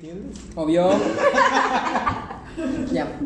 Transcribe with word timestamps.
¿Entiendes? 0.00 0.38
Obvio. 0.54 0.90
ya. 2.92 3.18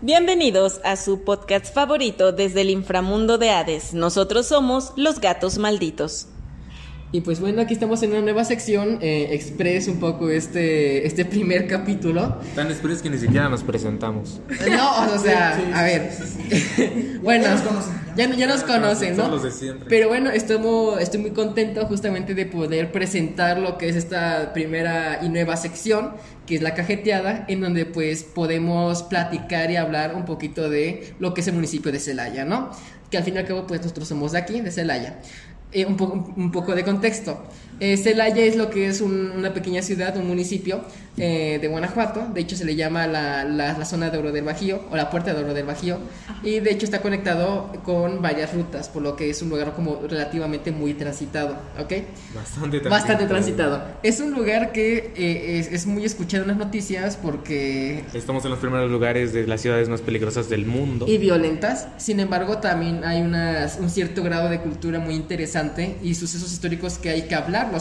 Bienvenidos 0.00 0.80
a 0.82 0.96
su 0.96 1.22
podcast 1.22 1.72
favorito 1.72 2.32
desde 2.32 2.62
el 2.62 2.70
inframundo 2.70 3.38
de 3.38 3.50
Hades. 3.50 3.94
Nosotros 3.94 4.46
somos 4.46 4.92
los 4.96 5.20
gatos 5.20 5.58
malditos. 5.58 6.26
Y 7.14 7.20
pues 7.20 7.40
bueno, 7.40 7.60
aquí 7.60 7.74
estamos 7.74 8.02
en 8.02 8.12
una 8.12 8.22
nueva 8.22 8.42
sección, 8.42 8.98
eh, 9.02 9.28
express 9.32 9.86
un 9.86 10.00
poco 10.00 10.30
este, 10.30 11.06
este 11.06 11.26
primer 11.26 11.68
capítulo. 11.68 12.38
Tan 12.54 12.70
express 12.70 13.02
que 13.02 13.10
ni 13.10 13.18
siquiera 13.18 13.50
nos 13.50 13.62
presentamos. 13.62 14.40
No, 14.70 15.14
o 15.14 15.18
sea, 15.18 15.60
a 15.74 15.82
ver. 15.82 16.10
bueno, 17.22 17.44
ya, 18.16 18.34
ya 18.34 18.46
nos 18.46 18.62
conocen, 18.62 19.14
¿no? 19.14 19.24
Son 19.24 19.32
los 19.32 19.42
de 19.42 19.50
siempre. 19.50 19.86
Pero 19.90 20.08
bueno, 20.08 20.30
estamos, 20.30 20.98
estoy 21.02 21.20
muy 21.20 21.32
contento 21.32 21.84
justamente 21.84 22.34
de 22.34 22.46
poder 22.46 22.90
presentar 22.92 23.58
lo 23.58 23.76
que 23.76 23.90
es 23.90 23.96
esta 23.96 24.54
primera 24.54 25.20
y 25.22 25.28
nueva 25.28 25.58
sección, 25.58 26.12
que 26.46 26.54
es 26.54 26.62
la 26.62 26.72
cajeteada, 26.72 27.44
en 27.46 27.60
donde 27.60 27.84
pues 27.84 28.22
podemos 28.22 29.02
platicar 29.02 29.70
y 29.70 29.76
hablar 29.76 30.14
un 30.14 30.24
poquito 30.24 30.70
de 30.70 31.12
lo 31.18 31.34
que 31.34 31.42
es 31.42 31.48
el 31.48 31.54
municipio 31.54 31.92
de 31.92 31.98
Celaya, 31.98 32.46
¿no? 32.46 32.70
Que 33.10 33.18
al 33.18 33.24
fin 33.24 33.34
y 33.34 33.38
al 33.38 33.44
cabo 33.44 33.66
pues 33.66 33.82
nosotros 33.82 34.08
somos 34.08 34.32
de 34.32 34.38
aquí, 34.38 34.62
de 34.62 34.70
Celaya. 34.70 35.18
Eh, 35.72 35.86
un, 35.86 35.96
un 36.36 36.50
poco 36.50 36.74
de 36.74 36.84
contexto. 36.84 37.44
Eh, 37.84 37.96
Celaya 37.96 38.44
es 38.44 38.54
lo 38.54 38.70
que 38.70 38.86
es 38.86 39.00
un- 39.00 39.32
una 39.32 39.52
pequeña 39.52 39.82
ciudad, 39.82 40.16
un 40.16 40.28
municipio 40.28 40.84
eh, 41.18 41.58
de 41.60 41.68
Guanajuato. 41.68 42.28
De 42.32 42.40
hecho, 42.40 42.56
se 42.56 42.64
le 42.64 42.74
llama 42.76 43.06
la, 43.06 43.42
la- 43.44 43.76
la 43.76 43.84
zona 43.84 44.08
de 44.08 44.16
oro 44.18 44.30
del 44.32 44.44
Bajío 44.44 44.82
o 44.90 44.96
la 44.96 45.10
puerta 45.10 45.34
de 45.34 45.42
oro 45.44 45.52
del 45.52 45.66
Bajío. 45.66 45.98
Y 46.44 46.60
de 46.60 46.70
hecho, 46.70 46.84
está 46.86 47.02
conectado 47.02 47.70
con 47.84 48.22
varias 48.22 48.54
rutas, 48.54 48.88
por 48.88 49.02
lo 49.02 49.14
que 49.16 49.28
es 49.28 49.42
un 49.42 49.50
lugar 49.50 49.74
como 49.74 50.00
relativamente 50.08 50.70
muy 50.70 50.94
transitado. 50.94 51.56
¿Ok? 51.78 51.92
Bastante 52.34 52.78
transitado. 52.80 52.90
Bastante 52.90 53.26
transitado. 53.26 53.82
Es 54.04 54.20
un 54.20 54.30
lugar 54.30 54.72
que 54.72 55.12
eh, 55.16 55.58
es, 55.58 55.66
es 55.72 55.86
muy 55.86 56.04
escuchado 56.04 56.44
en 56.44 56.48
las 56.50 56.56
noticias 56.56 57.16
porque 57.16 58.04
Estamos 58.14 58.44
en 58.44 58.50
los 58.52 58.60
primeros 58.60 58.90
lugares 58.90 59.32
de 59.34 59.46
las 59.46 59.60
ciudades 59.60 59.88
más 59.88 60.00
peligrosas 60.00 60.48
del 60.48 60.64
mundo. 60.66 61.06
y 61.08 61.18
violentas. 61.18 61.88
Sin 61.98 62.20
embargo, 62.20 62.58
también 62.58 63.04
hay 63.04 63.20
unas- 63.22 63.76
un 63.80 63.90
cierto 63.90 64.22
grado 64.22 64.48
de 64.48 64.60
cultura 64.60 64.98
muy 65.00 65.14
interesante 65.16 65.96
y 66.02 66.14
sucesos 66.14 66.52
históricos 66.52 66.96
que 66.98 67.10
hay 67.10 67.22
que 67.22 67.34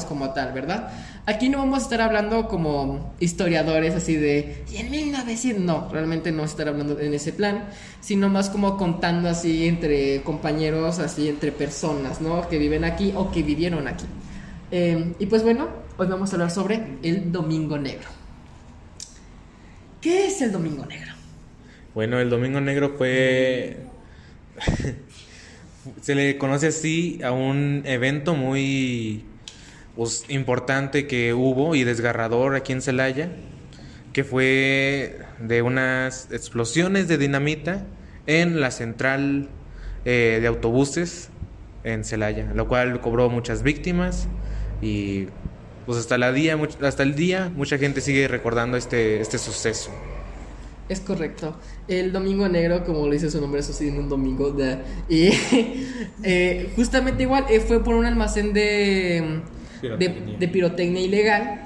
como 0.06 0.32
tal, 0.32 0.54
¿verdad? 0.54 0.92
Aquí 1.26 1.50
no 1.50 1.60
vamos 1.60 1.80
a 1.80 1.84
estar 1.84 2.02
hablando 2.02 2.48
como 2.48 3.14
historiadores 3.20 3.94
así 3.94 4.16
de 4.16 4.64
"Y 4.72 4.78
en 4.78 4.90
1900, 4.90 5.64
no, 5.64 5.90
realmente 5.92 6.32
no 6.32 6.38
vamos 6.38 6.52
a 6.52 6.54
estar 6.54 6.68
hablando 6.68 7.00
en 7.00 7.14
ese 7.14 7.34
plan, 7.34 7.66
sino 8.00 8.30
más 8.30 8.50
como 8.50 8.78
contando 8.78 9.30
así 9.30 9.68
entre 9.68 10.22
compañeros, 10.24 11.00
así 11.00 11.30
entre 11.30 11.52
personas, 11.52 12.22
¿no? 12.22 12.48
Que 12.50 12.58
viven 12.58 12.84
aquí 12.84 13.14
o 13.16 13.32
que 13.32 13.44
vivieron 13.44 13.88
aquí. 13.88 14.06
Eh, 14.72 15.14
y 15.20 15.26
pues 15.26 15.44
bueno, 15.44 15.68
hoy 15.98 16.08
vamos 16.08 16.32
a 16.32 16.36
hablar 16.36 16.52
sobre 16.52 16.98
el 17.04 17.32
Domingo 17.32 17.78
Negro. 17.78 18.08
¿Qué 20.02 20.28
es 20.28 20.42
el 20.42 20.52
Domingo 20.52 20.86
Negro? 20.86 21.14
Bueno, 21.94 22.20
el 22.20 22.30
Domingo 22.30 22.60
Negro 22.62 22.96
fue... 22.98 23.78
Se 26.02 26.16
le 26.16 26.38
conoce 26.38 26.68
así 26.68 27.20
a 27.24 27.32
un 27.32 27.82
evento 27.86 28.36
muy 28.36 29.26
pues, 29.96 30.26
importante 30.30 31.08
que 31.08 31.34
hubo 31.34 31.76
y 31.76 31.84
desgarrador 31.84 32.56
aquí 32.56 32.74
en 32.74 32.82
Celaya, 32.82 33.30
que 34.14 34.24
fue 34.24 35.20
de 35.40 35.62
unas 35.62 36.30
explosiones 36.32 37.08
de 37.08 37.18
dinamita 37.18 37.86
en 38.28 38.60
la 38.60 38.72
central 38.72 39.50
eh, 40.06 40.40
de 40.42 40.48
autobuses 40.48 41.30
en 41.84 42.04
Celaya, 42.04 42.52
lo 42.54 42.68
cual 42.68 43.02
cobró 43.02 43.30
muchas 43.30 43.64
víctimas 43.64 44.28
y 44.82 45.28
pues 45.86 45.98
hasta, 45.98 46.18
la 46.18 46.32
día, 46.32 46.60
hasta 46.82 47.04
el 47.04 47.16
día 47.16 47.52
mucha 47.56 47.78
gente 47.78 48.02
sigue 48.02 48.28
recordando 48.28 48.78
este, 48.78 49.20
este 49.22 49.38
suceso. 49.38 49.92
Es 50.90 51.00
correcto. 51.00 51.56
El 51.88 52.12
Domingo 52.12 52.48
Negro, 52.50 52.84
como 52.84 53.06
lo 53.08 53.14
dice 53.14 53.32
su 53.32 53.40
nombre, 53.40 53.64
sucedió 53.64 53.94
en 53.94 54.00
un 54.00 54.10
domingo. 54.10 54.52
de- 54.52 54.78
y 55.08 55.30
eh, 56.24 56.72
justamente 56.76 57.24
igual 57.24 57.46
eh, 57.50 57.62
fue 57.62 57.82
por 57.84 57.96
un 57.96 58.06
almacén 58.06 58.52
de 58.54 59.42
de, 59.82 59.88
Pirotecnia. 59.98 60.38
de 60.38 60.48
pirotecnia 60.48 61.02
ilegal. 61.02 61.62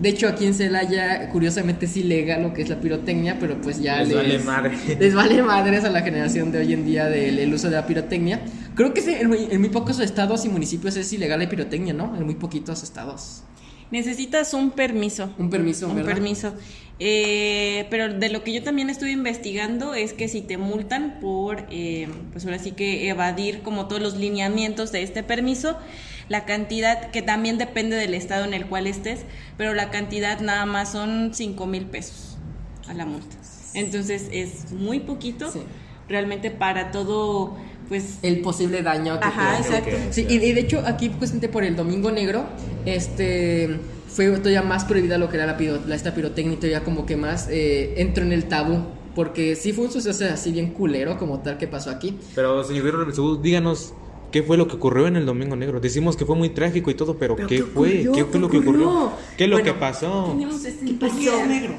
De 0.00 0.08
hecho, 0.08 0.28
aquí 0.28 0.46
en 0.46 0.54
Celaya, 0.54 1.28
curiosamente 1.28 1.84
es 1.84 1.94
ilegal 1.96 2.42
lo 2.42 2.54
que 2.54 2.62
es 2.62 2.70
la 2.70 2.80
pirotecnia, 2.80 3.36
pero 3.38 3.60
pues 3.60 3.80
ya 3.82 4.02
Les 4.02 4.14
vale 4.14 4.38
madre. 4.38 4.72
Les 4.98 5.14
vale 5.14 5.42
madres 5.42 5.84
a 5.84 5.90
la 5.90 6.00
generación 6.00 6.52
de 6.52 6.60
hoy 6.60 6.72
en 6.72 6.86
día 6.86 7.04
del 7.06 7.38
el 7.38 7.52
uso 7.52 7.68
de 7.68 7.76
la 7.76 7.86
pirotecnia. 7.86 8.40
Creo 8.74 8.94
que 8.94 9.00
en, 9.20 9.28
muy, 9.28 9.48
en 9.50 9.60
muy 9.60 9.68
pocos 9.68 10.00
estados 10.00 10.46
y 10.46 10.48
municipios 10.48 10.96
es 10.96 11.12
ilegal 11.12 11.40
la 11.40 11.48
pirotecnia, 11.50 11.92
¿no? 11.92 12.16
En 12.16 12.24
muy 12.24 12.34
poquitos 12.34 12.82
estados. 12.82 13.42
Necesitas 13.90 14.54
un 14.54 14.70
permiso. 14.70 15.34
Un 15.36 15.50
permiso, 15.50 15.88
Un 15.88 15.96
¿verdad? 15.96 16.12
permiso. 16.14 16.54
Eh, 17.02 17.86
pero 17.90 18.12
de 18.12 18.28
lo 18.28 18.44
que 18.44 18.52
yo 18.52 18.62
también 18.62 18.88
estuve 18.90 19.10
investigando 19.10 19.94
es 19.94 20.12
que 20.12 20.28
si 20.28 20.42
te 20.42 20.58
multan 20.58 21.18
por, 21.20 21.66
eh, 21.70 22.08
pues 22.32 22.44
ahora 22.44 22.58
sí 22.58 22.72
que 22.72 23.08
evadir 23.08 23.62
como 23.62 23.88
todos 23.88 24.02
los 24.02 24.16
lineamientos 24.16 24.92
de 24.92 25.02
este 25.02 25.22
permiso, 25.22 25.76
la 26.30 26.46
cantidad, 26.46 27.10
que 27.10 27.20
también 27.20 27.58
depende 27.58 27.96
del 27.96 28.14
estado 28.14 28.44
en 28.46 28.54
el 28.54 28.64
cual 28.66 28.86
estés, 28.86 29.20
pero 29.58 29.74
la 29.74 29.90
cantidad 29.90 30.40
nada 30.40 30.64
más 30.64 30.90
son 30.92 31.32
5 31.34 31.66
mil 31.66 31.84
pesos 31.84 32.38
a 32.88 32.94
la 32.94 33.04
multa. 33.04 33.36
Entonces 33.74 34.28
es 34.32 34.72
muy 34.72 35.00
poquito, 35.00 35.50
Sí. 35.52 35.60
realmente 36.08 36.50
para 36.50 36.90
todo, 36.92 37.56
pues... 37.88 38.18
el 38.22 38.40
posible 38.40 38.82
daño 38.82 39.18
que 39.20 39.26
Ajá, 39.26 39.58
exacto. 39.58 39.90
Sí, 40.10 40.24
y, 40.28 40.34
y 40.36 40.52
de 40.52 40.60
hecho 40.60 40.82
aquí 40.86 41.08
justamente 41.18 41.48
por 41.48 41.62
el 41.64 41.76
Domingo 41.76 42.10
Negro, 42.10 42.46
este 42.86 43.78
fue 44.08 44.28
todavía 44.38 44.62
más 44.62 44.84
prohibida 44.84 45.18
lo 45.18 45.28
que 45.28 45.36
era 45.36 45.46
la, 45.46 45.56
piro- 45.56 45.80
la 45.86 45.94
esta 45.94 46.14
pirotecnia, 46.14 46.54
y 46.54 46.56
todavía 46.56 46.82
como 46.84 47.06
que 47.06 47.16
más 47.16 47.48
eh, 47.50 47.94
entró 47.96 48.24
en 48.24 48.32
el 48.32 48.44
tabú, 48.46 48.84
porque 49.14 49.54
sí 49.56 49.72
fue 49.72 49.84
un 49.86 49.92
suceso 49.92 50.24
así 50.32 50.52
bien 50.52 50.72
culero 50.72 51.16
como 51.18 51.40
tal 51.40 51.58
que 51.58 51.66
pasó 51.68 51.90
aquí. 51.90 52.16
Pero, 52.34 52.62
señor 52.64 52.84
Guerrero 52.84 53.36
díganos 53.36 53.94
qué 54.30 54.42
fue 54.42 54.56
lo 54.56 54.68
que 54.68 54.76
ocurrió 54.76 55.06
en 55.06 55.16
el 55.16 55.26
Domingo 55.26 55.56
Negro. 55.56 55.80
Decimos 55.80 56.16
que 56.16 56.24
fue 56.24 56.36
muy 56.36 56.50
trágico 56.50 56.90
y 56.90 56.94
todo, 56.94 57.16
pero, 57.16 57.36
¿Pero 57.36 57.48
¿qué, 57.48 57.56
qué 57.56 57.62
fue? 57.62 57.90
¿Qué 58.14 58.24
fue 58.24 58.32
¿Qué 58.32 58.38
lo 58.38 58.48
que 58.48 58.58
ocurrió? 58.58 59.12
¿Qué 59.36 59.44
es 59.44 59.50
lo 59.50 59.56
Bueno, 59.56 59.72
que 59.72 59.78
pasó? 59.78 60.36
Este 60.64 61.46
negro. 61.46 61.74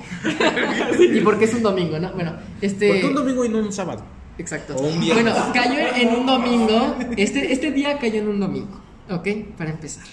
y 1.00 1.20
porque 1.22 1.46
es 1.46 1.54
un 1.54 1.64
domingo, 1.64 2.00
¿no? 2.00 2.14
Bueno, 2.14 2.34
este 2.62 2.88
¿Por 2.88 3.00
qué 3.00 3.08
un 3.08 3.14
domingo 3.16 3.46
y 3.46 3.50
no 3.50 3.60
un 3.60 3.72
sábado? 3.72 4.04
Exacto. 4.38 4.76
O 4.76 4.88
un 4.88 5.00
viernes. 5.00 5.24
Bueno, 5.24 5.54
cayó 5.54 5.80
en 5.96 6.10
un 6.16 6.26
domingo. 6.26 6.96
Este, 7.18 7.52
este 7.52 7.72
día 7.72 7.98
cayó 8.00 8.20
en 8.20 8.28
un 8.28 8.40
domingo. 8.40 8.82
¿Ok? 9.10 9.28
Para 9.58 9.72
empezar. 9.72 10.06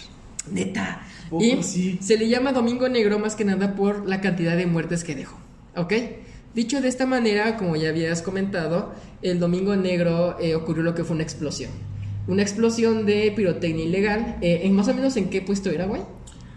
Neta. 0.51 1.03
Poco 1.31 1.45
Y 1.45 1.63
sí. 1.63 1.99
se 2.01 2.17
le 2.17 2.29
llama 2.29 2.53
Domingo 2.53 2.89
Negro 2.89 3.19
más 3.19 3.37
que 3.37 3.45
nada 3.45 3.75
por 3.75 4.07
la 4.09 4.21
cantidad 4.21 4.57
de 4.57 4.67
muertes 4.67 5.05
que 5.05 5.15
dejó. 5.15 5.39
¿Ok? 5.77 5.93
Dicho 6.55 6.81
de 6.81 6.89
esta 6.89 7.07
manera, 7.07 7.57
como 7.57 7.77
ya 7.77 7.91
habías 7.91 8.23
comentado, 8.23 8.93
el 9.23 9.39
Domingo 9.39 9.77
Negro 9.77 10.39
eh, 10.41 10.55
ocurrió 10.55 10.83
lo 10.83 10.95
que 10.95 11.05
fue 11.05 11.15
una 11.15 11.23
explosión. 11.23 11.71
Una 12.29 12.43
explosión 12.43 13.05
de 13.07 13.33
pirotecnia 13.35 13.85
ilegal. 13.85 14.37
Eh, 14.43 14.61
¿en 14.65 14.75
más 14.77 14.87
o 14.89 14.95
menos 14.95 15.17
en 15.17 15.29
qué 15.31 15.41
puesto 15.43 15.71
era, 15.71 15.87
güey? 15.87 16.03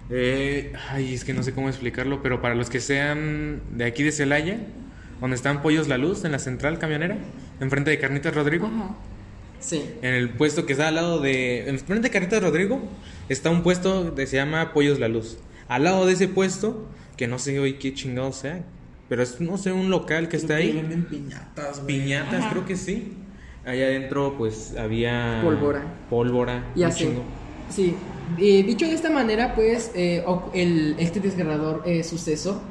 Eh, 0.10 0.74
ay, 0.90 1.14
es 1.14 1.24
que 1.24 1.34
no 1.34 1.42
sé 1.42 1.54
cómo 1.54 1.70
explicarlo, 1.70 2.22
pero 2.22 2.42
para 2.42 2.54
los 2.56 2.70
que 2.70 2.80
sean 2.82 3.62
de 3.72 3.86
aquí 3.86 4.04
de 4.04 4.12
Celaya, 4.12 4.60
donde 5.22 5.36
están 5.38 5.62
Pollos 5.62 5.88
La 5.88 5.98
Luz, 5.98 6.26
en 6.26 6.34
la 6.34 6.40
central 6.40 6.78
camionera, 6.80 7.18
enfrente 7.62 7.90
de 7.92 7.98
Carnitas 8.00 8.36
Rodrigo, 8.36 8.70
Sí. 9.60 9.84
en 10.02 10.14
el 10.16 10.30
puesto 10.32 10.66
que 10.66 10.74
está 10.74 10.88
al 10.90 10.96
lado 10.96 11.20
de. 11.22 11.70
Enfrente 11.70 12.08
de 12.08 12.12
Carnitas 12.12 12.42
Rodrigo, 12.44 12.82
está 13.30 13.50
un 13.52 13.64
puesto 13.64 14.14
que 14.16 14.28
se 14.28 14.36
llama 14.36 14.74
Pollos 14.74 15.00
La 15.00 15.08
Luz. 15.08 15.38
Al 15.70 15.84
lado 15.86 16.06
de 16.06 16.14
ese 16.14 16.28
puesto, 16.28 16.88
que 17.16 17.28
no 17.28 17.40
sé 17.40 17.58
hoy 17.60 17.74
qué 17.76 17.94
chingado 17.94 18.34
sea, 18.34 18.64
pero 19.08 19.22
es, 19.24 19.40
no 19.40 19.58
sé, 19.58 19.72
un 19.72 19.90
local 19.90 20.28
que 20.28 20.36
está 20.38 20.58
Que 20.58 20.64
ahí. 20.64 20.72
venden 20.74 21.06
piñatas, 21.06 21.84
güey. 21.84 22.00
Piñatas, 22.00 22.46
creo 22.52 22.66
que 22.66 22.76
sí. 22.76 23.14
Allá 23.66 23.86
adentro, 23.86 24.36
pues 24.38 24.76
había. 24.78 25.42
Pólvora. 25.44 25.84
Pólvora. 26.10 26.72
Y 26.76 26.84
así. 26.84 27.10
Sí. 27.70 27.96
Eh, 28.40 28.64
dicho 28.64 28.86
de 28.88 28.94
esta 28.94 29.10
manera, 29.10 29.54
pues, 29.56 29.92
eh, 29.94 30.24
el, 30.54 30.96
este 30.98 31.20
desgarrador 31.20 31.84
eh, 31.86 32.04
suceso 32.04 32.62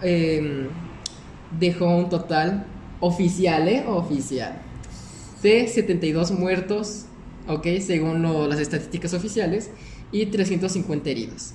eh, 0.00 0.68
dejó 1.58 1.86
un 1.96 2.08
total 2.08 2.66
oficial, 3.00 3.68
¿eh? 3.68 3.84
Oficial. 3.86 4.54
De 5.42 5.66
72 5.66 6.30
muertos, 6.32 7.06
¿ok? 7.48 7.66
Según 7.80 8.22
lo- 8.22 8.46
las 8.46 8.60
estadísticas 8.60 9.12
oficiales, 9.14 9.70
y 10.12 10.26
350 10.26 11.10
heridos. 11.10 11.52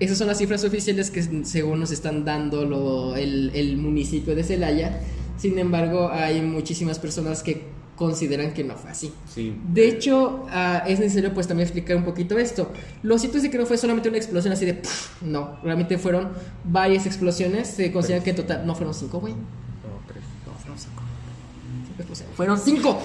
Esas 0.00 0.18
son 0.18 0.26
las 0.28 0.38
cifras 0.38 0.64
oficiales 0.64 1.10
que 1.10 1.22
según 1.44 1.80
nos 1.80 1.90
están 1.90 2.24
dando 2.24 2.64
lo- 2.64 3.16
el, 3.16 3.50
el 3.54 3.76
municipio 3.76 4.34
de 4.34 4.44
Celaya. 4.44 5.00
Sin 5.36 5.58
embargo, 5.58 6.10
hay 6.12 6.40
muchísimas 6.42 6.98
personas 6.98 7.42
que 7.42 7.62
consideran 7.96 8.52
que 8.52 8.64
no 8.64 8.76
fue 8.76 8.90
así. 8.90 9.12
Sí. 9.32 9.56
De 9.72 9.88
hecho, 9.88 10.46
ah, 10.50 10.82
es 10.86 10.98
necesario 10.98 11.32
pues 11.32 11.46
también 11.46 11.66
explicar 11.66 11.96
un 11.96 12.04
poquito 12.04 12.38
esto. 12.38 12.72
Lo 13.02 13.18
cierto 13.18 13.36
es 13.38 13.44
de 13.44 13.50
que 13.50 13.58
no 13.58 13.66
fue 13.66 13.78
solamente 13.78 14.08
una 14.08 14.18
explosión 14.18 14.52
así 14.52 14.64
de... 14.64 14.74
pff, 14.74 15.22
no, 15.22 15.58
realmente 15.62 15.96
fueron 15.98 16.30
varias 16.64 17.06
explosiones. 17.06 17.68
Se 17.68 17.92
considera 17.92 18.22
que 18.22 18.30
en 18.30 18.36
total... 18.36 18.66
No, 18.66 18.74
fueron 18.74 18.94
cinco, 18.94 19.20
güey. 19.20 19.32
No, 19.34 19.40
tres. 20.08 20.22
No, 20.46 20.52
fueron 20.58 20.78
cinco. 20.78 21.02
Cinco 21.86 21.98
explosiones. 22.00 22.36
¡Fueron 22.36 22.58
cinco! 22.58 23.02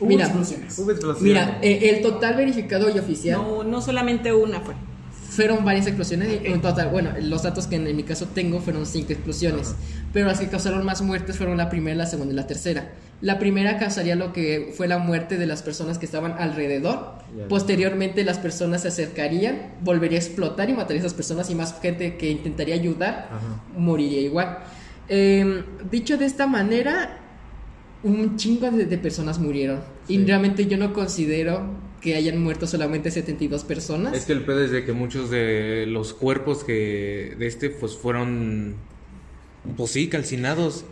Hubo 0.00 0.08
Mira, 0.08 0.24
explosiones. 0.24 0.78
Hubo 0.78 0.92
mira, 1.20 1.58
eh, 1.62 1.90
el 1.90 2.02
total 2.02 2.34
verificado 2.36 2.88
y 2.88 2.98
oficial 2.98 3.38
No, 3.38 3.64
no 3.64 3.82
solamente 3.82 4.32
una 4.32 4.60
fue. 4.60 4.74
fueron 5.28 5.62
varias 5.64 5.86
explosiones. 5.86 6.40
En 6.44 6.62
total, 6.62 6.88
bueno, 6.88 7.10
los 7.20 7.42
datos 7.42 7.66
que 7.66 7.76
en, 7.76 7.86
en 7.86 7.96
mi 7.96 8.02
caso 8.02 8.26
tengo 8.34 8.60
fueron 8.60 8.86
cinco 8.86 9.12
explosiones. 9.12 9.74
Pero 10.12 10.26
las 10.26 10.40
que 10.40 10.48
causaron 10.48 10.84
más 10.86 11.02
muertes 11.02 11.36
fueron 11.36 11.58
la 11.58 11.68
primera, 11.68 11.96
la 11.96 12.06
segunda 12.06 12.32
y 12.32 12.36
la 12.36 12.46
tercera. 12.46 12.92
La 13.20 13.38
primera 13.38 13.78
causaría 13.78 14.16
lo 14.16 14.32
que 14.32 14.72
fue 14.74 14.88
la 14.88 14.98
muerte 14.98 15.36
de 15.36 15.46
las 15.46 15.62
personas 15.62 15.98
que 15.98 16.06
estaban 16.06 16.32
alrededor. 16.38 17.16
Posteriormente 17.48 18.24
las 18.24 18.38
personas 18.38 18.82
se 18.82 18.88
acercarían, 18.88 19.74
volvería 19.82 20.18
a 20.18 20.22
explotar 20.22 20.70
y 20.70 20.72
mataría 20.72 21.02
a 21.02 21.06
esas 21.06 21.14
personas 21.14 21.50
y 21.50 21.54
más 21.54 21.78
gente 21.80 22.16
que 22.16 22.30
intentaría 22.30 22.74
ayudar 22.74 23.28
Ajá. 23.30 23.62
moriría 23.76 24.20
igual. 24.20 24.58
Eh, 25.08 25.64
dicho 25.90 26.16
de 26.16 26.24
esta 26.24 26.46
manera, 26.46 27.18
un 28.02 28.36
chingo 28.36 28.70
de, 28.70 28.86
de 28.86 28.98
personas 28.98 29.38
murieron. 29.38 29.80
Y 30.08 30.24
realmente 30.24 30.66
yo 30.66 30.78
no 30.78 30.92
considero 30.94 31.90
que 32.00 32.14
hayan 32.14 32.42
muerto 32.42 32.66
solamente 32.66 33.10
72 33.10 33.64
personas. 33.64 34.16
Es 34.16 34.24
que 34.24 34.32
el 34.32 34.44
pedo 34.44 34.64
es 34.64 34.70
de 34.70 34.84
que 34.84 34.92
muchos 34.92 35.30
de 35.30 35.84
los 35.86 36.14
cuerpos 36.14 36.64
que 36.64 37.36
de 37.38 37.46
este 37.46 37.68
pues 37.68 37.96
fueron 37.96 38.76
pues 39.76 39.90
sí 39.90 40.08
calcinados 40.08 40.84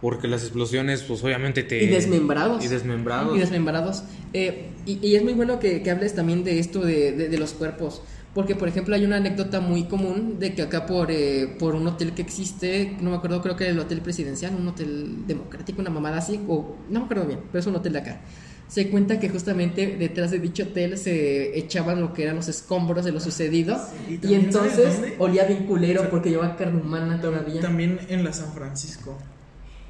porque 0.00 0.28
las 0.28 0.42
explosiones 0.42 1.02
pues 1.02 1.22
obviamente 1.24 1.62
te 1.62 1.82
Y 1.82 1.86
desmembrados. 1.88 2.64
y 2.64 2.68
desmembrados 2.68 3.36
Y 3.36 3.40
desmembrados. 3.40 4.04
Eh, 4.32 4.70
y, 4.84 5.04
y 5.06 5.16
es 5.16 5.22
muy 5.24 5.32
bueno 5.34 5.58
que, 5.58 5.82
que 5.82 5.90
hables 5.90 6.14
también 6.14 6.44
de 6.44 6.58
esto 6.58 6.80
de, 6.80 7.12
de- 7.12 7.28
de 7.28 7.38
los 7.38 7.52
cuerpos. 7.54 8.02
Porque, 8.34 8.54
por 8.54 8.68
ejemplo, 8.68 8.94
hay 8.94 9.02
una 9.06 9.16
anécdota 9.16 9.60
muy 9.60 9.84
común 9.84 10.38
de 10.38 10.54
que 10.54 10.60
acá 10.60 10.84
por, 10.84 11.10
eh, 11.10 11.56
por 11.58 11.74
un 11.74 11.86
hotel 11.86 12.12
que 12.12 12.20
existe, 12.20 12.94
no 13.00 13.08
me 13.08 13.16
acuerdo, 13.16 13.40
creo 13.40 13.56
que 13.56 13.64
era 13.64 13.72
el 13.72 13.78
Hotel 13.78 14.02
Presidencial, 14.02 14.54
un 14.54 14.68
hotel 14.68 15.26
democrático, 15.26 15.80
una 15.80 15.88
mamada 15.88 16.18
así, 16.18 16.38
o 16.46 16.76
no 16.90 16.98
me 17.00 17.04
acuerdo 17.06 17.24
bien, 17.26 17.40
pero 17.50 17.60
es 17.60 17.66
un 17.66 17.76
hotel 17.76 17.94
de 17.94 17.98
acá. 18.00 18.20
Se 18.68 18.90
cuenta 18.90 19.18
que 19.18 19.30
justamente 19.30 19.96
detrás 19.98 20.32
de 20.32 20.38
dicho 20.40 20.64
hotel 20.64 20.98
se 20.98 21.58
echaban 21.58 22.00
lo 22.02 22.12
que 22.12 22.24
eran 22.24 22.36
los 22.36 22.48
escombros 22.48 23.06
de 23.06 23.12
lo 23.12 23.20
sucedido. 23.20 23.78
Sí, 23.78 23.96
y 24.10 24.14
y 24.14 24.18
también, 24.18 24.52
¿sabes 24.52 24.72
entonces 24.80 25.12
olía 25.18 25.44
bien 25.44 25.64
culero 25.64 26.00
O 26.00 26.02
sea, 26.02 26.10
porque 26.10 26.28
llevaba 26.28 26.56
carne 26.56 26.82
humana 26.82 27.18
todavía. 27.22 27.62
También 27.62 28.00
en 28.10 28.22
la 28.22 28.34
San 28.34 28.52
Francisco. 28.52 29.16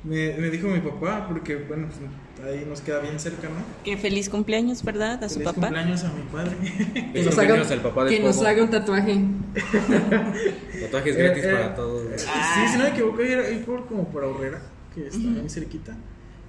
Me, 0.04 0.34
me 0.38 0.50
dijo 0.50 0.68
mi 0.68 0.78
papá, 0.80 1.26
porque 1.26 1.56
bueno, 1.56 1.88
pues, 1.88 2.46
ahí 2.48 2.64
nos 2.68 2.80
queda 2.80 3.00
bien 3.00 3.18
cerca, 3.18 3.48
¿no? 3.48 3.56
Que 3.82 3.96
feliz 3.96 4.28
cumpleaños, 4.28 4.84
¿verdad? 4.84 5.22
A 5.24 5.28
su 5.28 5.36
Feliz 5.40 5.48
papá. 5.48 5.60
cumpleaños 5.62 6.04
a 6.04 6.12
mi 6.12 6.22
padre. 6.30 6.56
Que 6.60 7.02
Feliz 7.02 7.24
nos 7.26 7.34
haga, 7.38 7.48
cumpleaños 7.48 7.70
al 7.72 7.80
papá 7.82 8.04
de 8.04 8.10
que 8.16 8.22
nos 8.22 8.42
haga 8.42 8.62
un 8.62 8.70
tatuaje. 8.70 9.20
tatuajes 10.80 11.16
Eh, 11.16 11.22
gratis 11.22 11.44
eh, 11.44 11.52
para 11.52 11.74
todos 11.74 12.02
Sí, 12.20 12.26
si 12.72 12.78
no 12.78 12.84
me 12.84 12.90
equivoco, 12.90 13.20
era 13.22 13.42
ahí 13.48 13.62
por, 13.66 13.86
como 13.86 14.08
por 14.08 14.22
Aurrera, 14.24 14.62
que 14.94 15.06
está 15.08 15.18
muy 15.18 15.48
cerquita. 15.48 15.96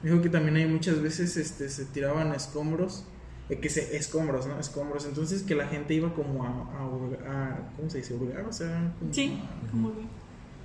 Me 0.03 0.11
dijo 0.11 0.21
que 0.21 0.29
también 0.29 0.55
hay 0.57 0.67
muchas 0.67 1.01
veces 1.01 1.35
este, 1.37 1.67
se 1.69 1.85
tiraban 1.85 2.33
escombros, 2.35 3.05
eh, 3.49 3.57
que 3.59 3.69
se, 3.69 3.97
escombros, 3.97 4.45
¿no? 4.45 4.59
Escombros. 4.59 5.05
Entonces 5.05 5.41
que 5.41 5.55
la 5.55 5.65
gente 5.67 5.95
iba 5.95 6.13
como 6.13 6.43
a, 6.43 6.49
a, 6.49 7.33
a- 7.33 7.69
¿cómo 7.75 7.89
se 7.89 7.99
dice? 7.99 8.13
Hurgar, 8.13 8.45
o 8.45 8.53
sea, 8.53 8.93
como 8.99 9.11
Sí, 9.13 9.39
como 9.71 9.91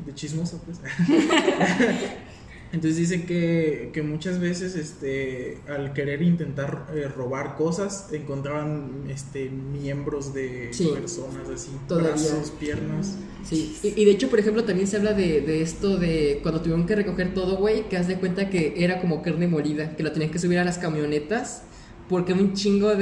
de 0.04 0.14
chismosa, 0.14 0.58
pues. 0.66 0.78
Entonces 2.72 2.96
dice 2.96 3.24
que, 3.26 3.90
que 3.92 4.02
muchas 4.02 4.40
veces 4.40 4.76
este, 4.76 5.58
al 5.68 5.92
querer 5.92 6.22
intentar 6.22 6.86
eh, 6.94 7.06
robar 7.06 7.56
cosas 7.56 8.08
encontraban 8.12 9.04
este, 9.10 9.50
miembros 9.50 10.32
de 10.32 10.68
Sí. 10.72 10.88
personas 10.94 11.48
así, 11.54 11.70
Todavía. 11.86 12.10
brazos, 12.12 12.50
piernas. 12.58 13.16
Sí, 13.44 13.76
y, 13.82 14.00
y 14.00 14.04
de 14.06 14.10
hecho, 14.12 14.30
por 14.30 14.38
ejemplo, 14.40 14.64
también 14.64 14.86
se 14.88 14.96
habla 14.96 15.12
de, 15.12 15.42
de 15.42 15.60
esto 15.62 15.98
de 15.98 16.38
cuando 16.42 16.60
tuvieron 16.62 16.86
que 16.86 16.96
recoger 16.96 17.34
todo, 17.34 17.56
güey, 17.58 17.88
que 17.88 17.96
haz 17.98 18.08
de 18.08 18.16
cuenta 18.16 18.48
que 18.48 18.74
era 18.78 19.00
como 19.00 19.20
carne 19.22 19.48
molida, 19.48 19.94
que 19.96 20.02
lo 20.02 20.12
tenían 20.12 20.30
que 20.30 20.38
subir 20.38 20.58
a 20.58 20.64
las 20.64 20.78
camionetas, 20.78 21.64
porque 22.08 22.32
un 22.32 22.54
chingo 22.54 22.90
de, 22.94 22.96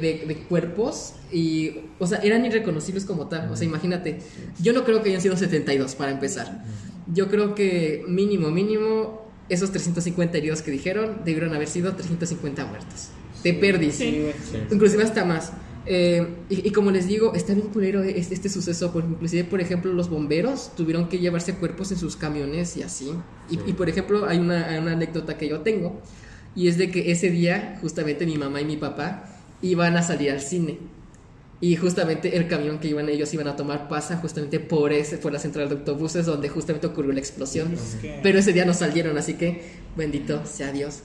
de- 0.00 0.24
de 0.26 0.36
cuerpos 0.48 1.14
y, 1.32 1.80
o 1.98 2.06
sea, 2.06 2.18
eran 2.18 2.44
irreconocibles 2.46 3.04
como 3.04 3.28
tal. 3.28 3.50
O 3.50 3.56
sea, 3.56 3.66
imagínate, 3.66 4.18
yo 4.60 4.72
no 4.72 4.84
creo 4.84 5.02
que 5.02 5.10
hayan 5.10 5.20
sido 5.20 5.36
72 5.36 5.94
para 5.94 6.12
empezar. 6.12 6.64
Yo 7.12 7.28
creo 7.28 7.54
que 7.54 8.04
mínimo, 8.08 8.50
mínimo, 8.50 9.28
esos 9.48 9.70
350 9.70 10.38
heridos 10.38 10.62
que 10.62 10.70
dijeron 10.70 11.18
debieron 11.24 11.54
haber 11.54 11.68
sido 11.68 11.94
350 11.94 12.66
muertos. 12.66 13.08
De 13.42 13.52
perdis. 13.52 13.94
Sí. 13.96 14.26
Inclusive 14.70 15.02
hasta 15.02 15.24
más. 15.24 15.52
Eh, 15.86 16.26
y, 16.48 16.66
y 16.68 16.72
como 16.72 16.90
les 16.90 17.06
digo, 17.06 17.34
está 17.34 17.52
bien 17.52 17.68
culero 17.68 18.02
este, 18.02 18.34
este 18.34 18.48
suceso, 18.48 18.90
porque 18.92 19.10
inclusive, 19.10 19.44
por 19.44 19.60
ejemplo, 19.60 19.92
los 19.92 20.08
bomberos 20.08 20.74
tuvieron 20.76 21.08
que 21.08 21.18
llevarse 21.18 21.54
cuerpos 21.54 21.92
en 21.92 21.98
sus 21.98 22.16
camiones 22.16 22.76
y 22.76 22.82
así. 22.82 23.10
Y, 23.50 23.58
y, 23.68 23.74
por 23.74 23.88
ejemplo, 23.88 24.26
hay 24.26 24.38
una, 24.38 24.66
hay 24.70 24.78
una 24.78 24.92
anécdota 24.92 25.36
que 25.36 25.48
yo 25.48 25.60
tengo, 25.60 26.00
y 26.56 26.68
es 26.68 26.78
de 26.78 26.90
que 26.90 27.10
ese 27.10 27.30
día, 27.30 27.78
justamente 27.82 28.24
mi 28.24 28.38
mamá 28.38 28.60
y 28.60 28.64
mi 28.64 28.76
papá 28.76 29.28
iban 29.60 29.96
a 29.96 30.02
salir 30.02 30.30
al 30.30 30.40
cine. 30.40 30.78
Y 31.64 31.76
justamente 31.76 32.36
el 32.36 32.46
camión 32.46 32.78
que 32.78 32.88
iban 32.88 33.08
ellos 33.08 33.32
iban 33.32 33.48
a 33.48 33.56
tomar 33.56 33.88
pasa 33.88 34.16
justamente 34.18 34.60
por 34.60 34.92
ese, 34.92 35.16
por 35.16 35.32
la 35.32 35.38
central 35.38 35.68
de 35.70 35.76
autobuses 35.76 36.26
donde 36.26 36.50
justamente 36.50 36.86
ocurrió 36.86 37.10
la 37.12 37.20
explosión. 37.20 37.72
Es 37.72 37.96
que- 38.02 38.20
Pero 38.22 38.38
ese 38.38 38.52
día 38.52 38.66
no 38.66 38.74
salieron, 38.74 39.16
así 39.16 39.34
que 39.34 39.62
bendito 39.96 40.44
sea 40.44 40.72
Dios. 40.72 41.02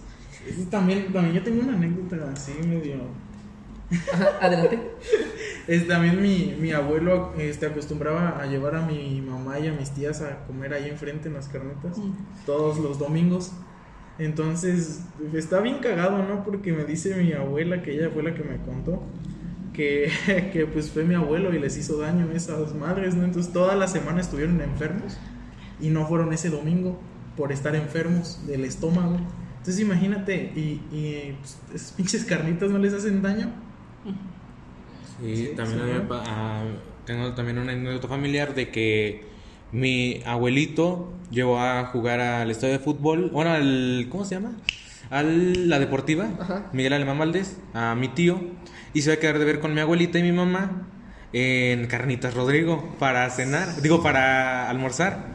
También, 0.69 1.13
también 1.13 1.35
yo 1.35 1.44
tengo 1.44 1.61
una 1.61 1.75
anécdota 1.75 2.31
así 2.33 2.51
medio... 2.67 2.95
Ajá, 4.11 4.27
adelante. 4.41 4.79
Es, 5.67 5.88
también 5.88 6.19
mi, 6.21 6.56
mi 6.59 6.71
abuelo 6.71 7.31
este, 7.38 7.67
acostumbraba 7.67 8.41
a 8.41 8.45
llevar 8.47 8.75
a 8.75 8.81
mi 8.85 9.21
mamá 9.21 9.59
y 9.59 9.67
a 9.67 9.71
mis 9.71 9.91
tías 9.91 10.19
a 10.21 10.45
comer 10.47 10.73
ahí 10.73 10.89
enfrente 10.89 11.27
en 11.29 11.35
las 11.35 11.47
carnetas 11.47 11.95
todos 12.45 12.79
los 12.79 12.97
domingos. 12.97 13.51
Entonces 14.17 15.01
está 15.33 15.59
bien 15.61 15.77
cagado, 15.77 16.17
¿no? 16.23 16.44
Porque 16.44 16.73
me 16.73 16.83
dice 16.85 17.15
mi 17.15 17.31
abuela, 17.33 17.81
que 17.83 17.91
ella 17.94 18.09
fue 18.11 18.23
la 18.23 18.33
que 18.33 18.44
me 18.44 18.57
contó, 18.57 19.03
que, 19.80 20.12
que 20.54 20.66
pues 20.66 20.92
fue 20.92 21.06
mi 21.06 21.16
abuelo 21.16 21.54
y 21.54 21.60
les 21.60 21.78
hizo 21.78 21.98
daño 21.98 22.28
a 22.30 22.36
esas 22.36 22.76
madres, 22.76 23.16
¿no? 23.16 23.24
Entonces 23.24 23.54
toda 23.54 23.78
la 23.78 23.88
semana 23.88 24.20
estuvieron 24.20 24.60
enfermos 24.60 25.18
y 25.80 25.90
no 25.90 26.06
fueron 26.06 26.34
ese 26.34 26.50
domingo 26.50 27.00
por 27.38 27.54
estar 27.54 27.76
enfermos 27.76 28.46
del 28.46 28.66
estómago. 28.66 29.18
Entonces 29.60 29.80
imagínate, 29.80 30.52
y, 30.54 30.81
y 30.92 31.36
pues, 31.40 31.58
esas 31.74 31.92
pinches 31.94 32.26
carnitas 32.26 32.70
no 32.70 32.78
les 32.78 32.94
hacen 32.94 33.22
daño. 33.22 33.54
Sí, 35.22 35.36
Sí, 35.36 35.54
también 35.56 36.08
ah, 36.12 36.64
tengo 37.06 37.34
también 37.34 37.58
una 37.58 37.72
anécdota 37.72 38.08
familiar 38.10 38.56
de 38.56 38.70
que 38.72 39.24
mi 39.72 40.22
abuelito 40.26 41.14
llevó 41.31 41.60
a 41.60 41.86
jugar 41.86 42.20
al 42.20 42.52
estadio 42.52 42.74
de 42.74 42.80
fútbol, 42.80 43.30
bueno, 43.30 43.52
al 43.52 44.08
¿cómo 44.10 44.26
se 44.26 44.36
llama? 44.36 44.58
A 45.09 45.23
la 45.23 45.80
deportiva, 45.80 46.30
Ajá. 46.39 46.69
Miguel 46.71 46.94
Alemán 46.94 47.18
Valdés, 47.18 47.57
a 47.73 47.95
mi 47.95 48.09
tío 48.09 48.39
y 48.94 49.01
se 49.01 49.09
va 49.09 49.16
a 49.16 49.19
quedar 49.19 49.39
de 49.39 49.45
ver 49.45 49.59
con 49.59 49.73
mi 49.73 49.81
abuelita 49.81 50.19
y 50.19 50.23
mi 50.23 50.31
mamá 50.31 50.87
en 51.33 51.87
Carnitas 51.87 52.33
Rodrigo 52.33 52.95
para 52.99 53.30
cenar, 53.30 53.81
digo 53.81 54.04
para 54.04 54.69
almorzar. 54.69 55.28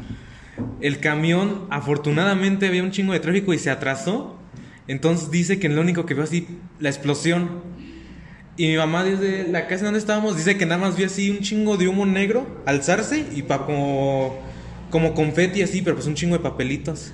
El 0.81 1.00
camión, 1.00 1.66
afortunadamente 1.71 2.66
había 2.66 2.83
un 2.83 2.90
chingo 2.93 3.12
de 3.12 3.21
tráfico 3.21 3.52
y 3.52 3.59
se 3.59 3.71
atrasó. 3.71 4.38
Entonces 4.87 5.31
dice 5.31 5.59
que 5.59 5.69
lo 5.69 5.81
único 5.81 6.07
que 6.07 6.14
vio 6.14 6.25
así 6.25 6.47
la 6.78 6.88
explosión. 6.90 7.62
Y 8.57 8.69
mi 8.69 8.76
mamá 8.76 9.02
desde 9.02 9.49
la 9.49 9.66
casa 9.66 9.85
donde 9.87 9.99
estábamos 9.99 10.37
dice 10.37 10.57
que 10.57 10.66
nada 10.66 10.81
más 10.81 10.97
vio 10.97 11.07
así 11.07 11.31
un 11.31 11.40
chingo 11.40 11.76
de 11.76 11.88
humo 11.88 12.07
negro 12.07 12.62
alzarse 12.66 13.26
y 13.35 13.43
pa 13.43 13.66
como 13.66 14.38
como 14.90 15.14
confeti 15.14 15.62
así, 15.62 15.83
pero 15.83 15.97
pues 15.97 16.07
un 16.07 16.14
chingo 16.14 16.37
de 16.37 16.43
papelitos. 16.43 17.12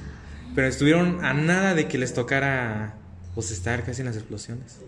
Pero 0.60 0.68
estuvieron 0.68 1.24
a 1.24 1.32
nada 1.32 1.72
de 1.74 1.88
que 1.88 1.96
les 1.96 2.12
tocara 2.12 2.94
pues 3.34 3.50
estar 3.50 3.82
casi 3.82 4.02
en 4.02 4.08
las 4.08 4.16
explosiones. 4.16 4.78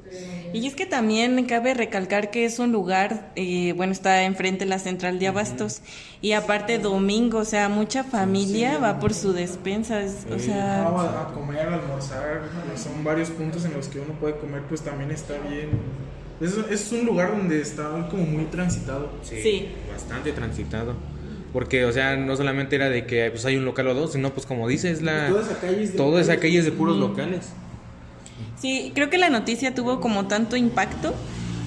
Y 0.52 0.66
es 0.66 0.74
que 0.74 0.84
también 0.84 1.42
cabe 1.46 1.72
recalcar 1.72 2.30
que 2.30 2.44
es 2.44 2.58
un 2.58 2.72
lugar, 2.72 3.32
eh, 3.36 3.72
bueno, 3.74 3.92
está 3.94 4.24
enfrente 4.24 4.66
de 4.66 4.68
la 4.68 4.78
central 4.78 5.18
de 5.18 5.28
abastos 5.28 5.80
y 6.20 6.32
aparte 6.32 6.78
domingo, 6.78 7.38
o 7.38 7.44
sea, 7.46 7.70
mucha 7.70 8.04
familia 8.04 8.76
va 8.76 8.98
por 9.00 9.14
su 9.14 9.32
despensa, 9.32 10.02
es- 10.02 10.26
o 10.30 10.38
sea, 10.38 10.82
No, 10.90 11.00
a, 11.00 11.22
a 11.22 11.32
comer, 11.32 11.66
a 11.66 11.74
almorzar, 11.76 12.42
son 12.76 13.02
varios 13.02 13.30
puntos 13.30 13.64
en 13.64 13.72
los 13.72 13.88
que 13.88 13.98
uno 13.98 14.12
puede 14.20 14.36
comer, 14.36 14.60
pues 14.68 14.82
también 14.82 15.10
está 15.10 15.38
bien. 15.48 15.70
Es, 16.38 16.52
es 16.70 16.92
un 16.92 17.06
lugar 17.06 17.30
donde 17.34 17.62
está 17.62 17.84
como 18.10 18.24
muy 18.24 18.44
transitado. 18.44 19.10
Sí. 19.22 19.70
Bastante 19.90 20.32
transitado. 20.32 20.96
Porque, 21.52 21.84
o 21.84 21.92
sea, 21.92 22.16
no 22.16 22.34
solamente 22.36 22.76
era 22.76 22.88
de 22.88 23.04
que 23.06 23.30
pues 23.30 23.44
hay 23.44 23.56
un 23.56 23.64
local 23.64 23.88
o 23.88 23.94
dos, 23.94 24.12
sino 24.12 24.30
pues 24.32 24.46
como 24.46 24.66
dices, 24.68 25.02
la... 25.02 25.28
Toda 25.28 25.42
esa 25.42 25.60
calle 25.60 25.82
es 25.82 25.92
de- 25.92 25.96
Toda 25.98 26.20
esa 26.20 26.36
calle 26.38 26.58
es 26.58 26.64
de 26.64 26.72
puros 26.72 26.96
locales. 26.96 27.50
sí, 28.58 28.92
creo 28.94 29.10
que 29.10 29.18
la 29.18 29.28
noticia 29.30 29.74
tuvo 29.74 30.00
como 30.00 30.26
tanto 30.28 30.56
impacto 30.56 31.14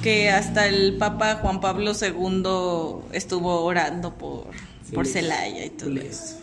que 0.02 0.30
hasta 0.30 0.68
el 0.68 0.98
Papa 0.98 1.36
Juan 1.36 1.62
Pablo 1.62 1.92
II 2.00 3.06
estuvo 3.12 3.62
orando 3.64 4.14
por, 4.16 4.48
por 4.94 5.06
Celaya 5.08 5.66
y 5.66 5.70
todo 5.72 5.96
eso. 5.98 6.40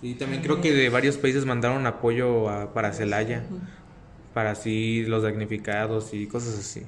Sí, 0.00 0.14
también 0.14 0.42
creo 0.42 0.60
que 0.60 0.72
de 0.72 0.88
varios 0.90 1.16
países 1.16 1.44
mandaron 1.44 1.86
apoyo 1.86 2.48
a- 2.48 2.72
para 2.72 2.92
Celaya. 2.92 3.42
Para 4.34 4.52
así 4.52 5.04
los 5.06 5.22
damnificados 5.24 6.14
y 6.14 6.26
cosas 6.26 6.58
así. 6.58 6.82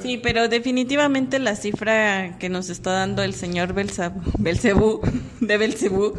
Sí, 0.00 0.16
pero 0.22 0.48
definitivamente 0.48 1.38
la 1.38 1.54
cifra 1.54 2.36
que 2.38 2.48
nos 2.48 2.70
está 2.70 2.92
dando 2.92 3.22
el 3.22 3.34
señor 3.34 3.74
Belzab- 3.74 4.20
Belcebú, 4.38 5.00
de 5.40 5.58
Belcebú, 5.58 6.14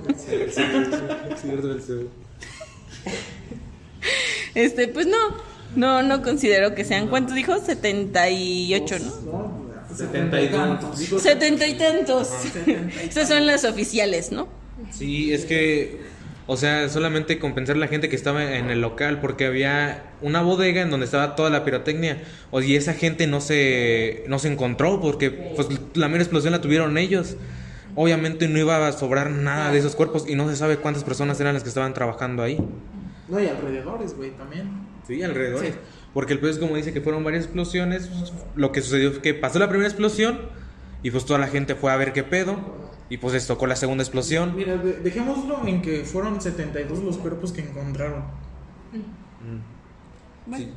este, 4.55 4.87
pues 4.87 5.07
no, 5.07 5.17
no, 5.75 6.03
no 6.03 6.21
considero 6.21 6.75
que 6.75 6.85
sean, 6.85 7.07
¿cuánto 7.07 7.33
dijo? 7.33 7.57
78, 7.59 8.95
¿no? 8.99 9.05
No, 9.31 9.63
Setenta 9.95 10.41
y 10.41 10.49
tantos. 10.49 10.99
Setenta 11.21 11.67
y 11.67 11.73
tantos. 11.77 12.29
Esas 13.07 13.27
son 13.27 13.45
las 13.45 13.63
oficiales, 13.63 14.31
¿no? 14.31 14.47
Sí, 14.91 15.31
es 15.33 15.45
que, 15.45 16.01
o 16.45 16.57
sea, 16.57 16.89
solamente 16.89 17.39
compensar 17.39 17.77
la 17.77 17.87
gente 17.87 18.09
que 18.09 18.15
estaba 18.15 18.55
en 18.57 18.69
el 18.69 18.81
local, 18.81 19.19
porque 19.21 19.45
había 19.45 20.03
una 20.21 20.41
bodega 20.41 20.81
en 20.81 20.89
donde 20.89 21.05
estaba 21.05 21.35
toda 21.35 21.49
la 21.49 21.63
pirotecnia, 21.63 22.21
o- 22.51 22.61
y 22.61 22.75
esa 22.75 22.93
gente 22.93 23.27
no 23.27 23.39
se, 23.41 24.23
no 24.27 24.39
se 24.39 24.51
encontró, 24.51 24.99
porque 24.99 25.29
pues 25.31 25.67
la 25.95 26.07
mera 26.09 26.21
explosión 26.23 26.51
la 26.51 26.61
tuvieron 26.61 26.97
ellos. 26.97 27.37
Obviamente 27.95 28.47
no 28.47 28.57
iba 28.57 28.87
a 28.87 28.91
sobrar 28.91 29.29
nada 29.29 29.71
de 29.71 29.77
esos 29.77 29.95
cuerpos 29.95 30.25
y 30.27 30.35
no 30.35 30.49
se 30.49 30.55
sabe 30.55 30.77
cuántas 30.77 31.03
personas 31.03 31.39
eran 31.39 31.53
las 31.53 31.61
que 31.63 31.69
estaban 31.69 31.93
trabajando 31.93 32.41
ahí. 32.43 32.57
No, 33.29 33.39
y 33.39 33.47
alrededores, 33.47 34.15
güey, 34.17 34.31
también. 34.31 34.69
Sí, 35.07 35.21
alrededor. 35.21 35.63
Sí. 35.63 35.71
Porque 36.13 36.33
el 36.33 36.39
pez, 36.39 36.57
como 36.57 36.75
dice 36.75 36.91
que 36.91 37.01
fueron 37.01 37.23
varias 37.23 37.45
explosiones, 37.45 38.09
lo 38.55 38.71
que 38.71 38.81
sucedió 38.81 39.11
fue 39.11 39.21
que 39.21 39.33
pasó 39.33 39.59
la 39.59 39.69
primera 39.69 39.87
explosión 39.87 40.39
y 41.03 41.11
pues 41.11 41.25
toda 41.25 41.39
la 41.39 41.47
gente 41.47 41.75
fue 41.75 41.91
a 41.91 41.95
ver 41.97 42.13
qué 42.13 42.23
pedo 42.23 42.57
y 43.09 43.17
pues 43.17 43.33
les 43.33 43.45
tocó 43.47 43.67
la 43.67 43.75
segunda 43.75 44.03
explosión. 44.03 44.55
Mira, 44.55 44.77
de- 44.77 44.93
dejémoslo 44.99 45.67
en 45.67 45.81
que 45.81 46.03
fueron 46.03 46.41
72 46.41 46.99
los 47.03 47.17
cuerpos 47.17 47.51
que 47.51 47.61
encontraron. 47.61 48.23
Sí. 50.55 50.69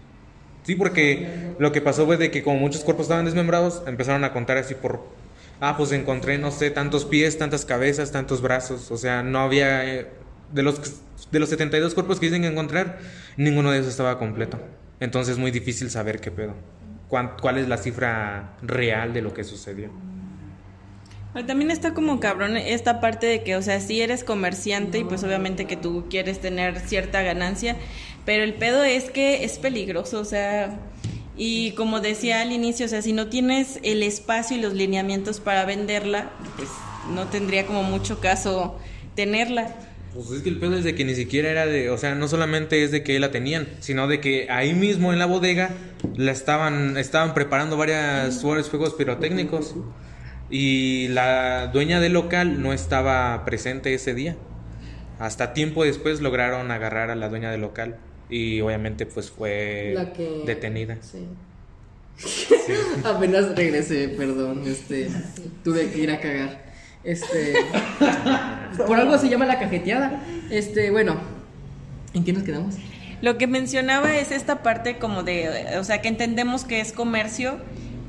Sí, 0.62 0.74
porque 0.74 1.54
lo 1.58 1.70
que 1.72 1.80
pasó 1.80 2.06
fue 2.06 2.16
de 2.16 2.30
que 2.30 2.42
como 2.42 2.58
muchos 2.58 2.82
cuerpos 2.82 3.04
estaban 3.04 3.24
desmembrados, 3.24 3.82
empezaron 3.86 4.24
a 4.24 4.32
contar 4.32 4.58
así 4.58 4.74
por... 4.74 5.04
Ah, 5.60 5.76
pues 5.76 5.92
encontré, 5.92 6.38
no 6.38 6.50
sé, 6.50 6.70
tantos 6.70 7.04
pies, 7.04 7.38
tantas 7.38 7.64
cabezas, 7.64 8.10
tantos 8.12 8.42
brazos. 8.42 8.90
O 8.90 8.96
sea, 8.96 9.22
no 9.22 9.38
había... 9.40 9.84
eh, 9.94 10.08
de, 10.52 10.62
los, 10.62 11.00
de 11.30 11.38
los 11.38 11.48
72 11.48 11.94
cuerpos 11.94 12.18
que 12.20 12.26
dicen 12.26 12.42
que 12.42 12.48
encontrar, 12.48 12.98
ninguno 13.36 13.70
de 13.70 13.78
esos 13.78 13.92
estaba 13.92 14.18
completo. 14.18 14.58
Entonces 15.00 15.34
es 15.34 15.38
muy 15.38 15.50
difícil 15.52 15.88
saber 15.90 16.20
qué 16.20 16.30
pedo. 16.30 16.54
¿Cuál 17.08 17.58
es 17.58 17.68
la 17.68 17.76
cifra 17.78 18.56
real 18.62 19.12
de 19.14 19.22
lo 19.22 19.32
que 19.32 19.44
sucedió? 19.44 19.90
Pero 21.36 21.48
también 21.48 21.70
está 21.70 21.92
como 21.92 22.18
cabrón 22.18 22.56
esta 22.56 22.98
parte 22.98 23.26
de 23.26 23.42
que, 23.42 23.56
o 23.56 23.60
sea, 23.60 23.78
si 23.78 24.00
eres 24.00 24.24
comerciante 24.24 25.00
y 25.00 25.04
pues 25.04 25.22
obviamente 25.22 25.66
que 25.66 25.76
tú 25.76 26.06
quieres 26.08 26.40
tener 26.40 26.80
cierta 26.80 27.20
ganancia, 27.20 27.76
pero 28.24 28.42
el 28.42 28.54
pedo 28.54 28.82
es 28.84 29.10
que 29.10 29.44
es 29.44 29.58
peligroso, 29.58 30.18
o 30.18 30.24
sea, 30.24 30.80
y 31.36 31.72
como 31.72 32.00
decía 32.00 32.40
al 32.40 32.52
inicio, 32.52 32.86
o 32.86 32.88
sea, 32.88 33.02
si 33.02 33.12
no 33.12 33.26
tienes 33.26 33.80
el 33.82 34.02
espacio 34.02 34.56
y 34.56 34.62
los 34.62 34.72
lineamientos 34.72 35.40
para 35.40 35.66
venderla, 35.66 36.30
pues 36.56 36.70
no 37.14 37.26
tendría 37.26 37.66
como 37.66 37.82
mucho 37.82 38.18
caso 38.18 38.78
tenerla. 39.14 39.76
Pues 40.14 40.30
es 40.30 40.40
que 40.40 40.48
el 40.48 40.58
pedo 40.58 40.78
es 40.78 40.84
de 40.84 40.94
que 40.94 41.04
ni 41.04 41.14
siquiera 41.14 41.50
era 41.50 41.66
de, 41.66 41.90
o 41.90 41.98
sea, 41.98 42.14
no 42.14 42.28
solamente 42.28 42.82
es 42.82 42.92
de 42.92 43.02
que 43.02 43.20
la 43.20 43.30
tenían, 43.30 43.68
sino 43.80 44.08
de 44.08 44.22
que 44.22 44.48
ahí 44.48 44.72
mismo 44.72 45.12
en 45.12 45.18
la 45.18 45.26
bodega 45.26 45.74
la 46.14 46.32
estaban, 46.32 46.96
estaban 46.96 47.34
preparando 47.34 47.76
varias, 47.76 48.42
varios 48.42 48.70
fuegos 48.70 48.94
pirotécnicos 48.94 49.74
y 50.50 51.08
la 51.08 51.68
dueña 51.68 52.00
del 52.00 52.12
local 52.12 52.62
no 52.62 52.72
estaba 52.72 53.44
presente 53.44 53.92
ese 53.94 54.14
día. 54.14 54.36
Hasta 55.18 55.54
tiempo 55.54 55.84
después 55.84 56.20
lograron 56.20 56.70
agarrar 56.70 57.10
a 57.10 57.14
la 57.16 57.28
dueña 57.28 57.50
del 57.50 57.62
local 57.62 57.96
y 58.28 58.60
obviamente 58.60 59.06
pues 59.06 59.30
fue 59.30 59.92
La 59.94 60.12
que- 60.12 60.42
detenida. 60.46 60.98
Sí. 61.00 61.26
Apenas 63.04 63.54
regresé, 63.54 64.08
perdón, 64.08 64.62
este, 64.66 65.08
tuve 65.64 65.90
que 65.90 65.98
ir 66.00 66.10
a 66.10 66.20
cagar. 66.20 66.64
Este, 67.04 67.54
por 68.86 68.98
algo 68.98 69.16
se 69.18 69.28
llama 69.28 69.46
la 69.46 69.58
cajeteada. 69.58 70.22
Este, 70.50 70.90
bueno, 70.90 71.18
¿en 72.14 72.24
qué 72.24 72.32
nos 72.32 72.42
quedamos? 72.42 72.74
Lo 73.22 73.38
que 73.38 73.46
mencionaba 73.46 74.16
es 74.16 74.30
esta 74.32 74.62
parte 74.62 74.98
como 74.98 75.22
de, 75.22 75.76
o 75.78 75.84
sea, 75.84 76.02
que 76.02 76.08
entendemos 76.08 76.64
que 76.64 76.80
es 76.80 76.92
comercio, 76.92 77.58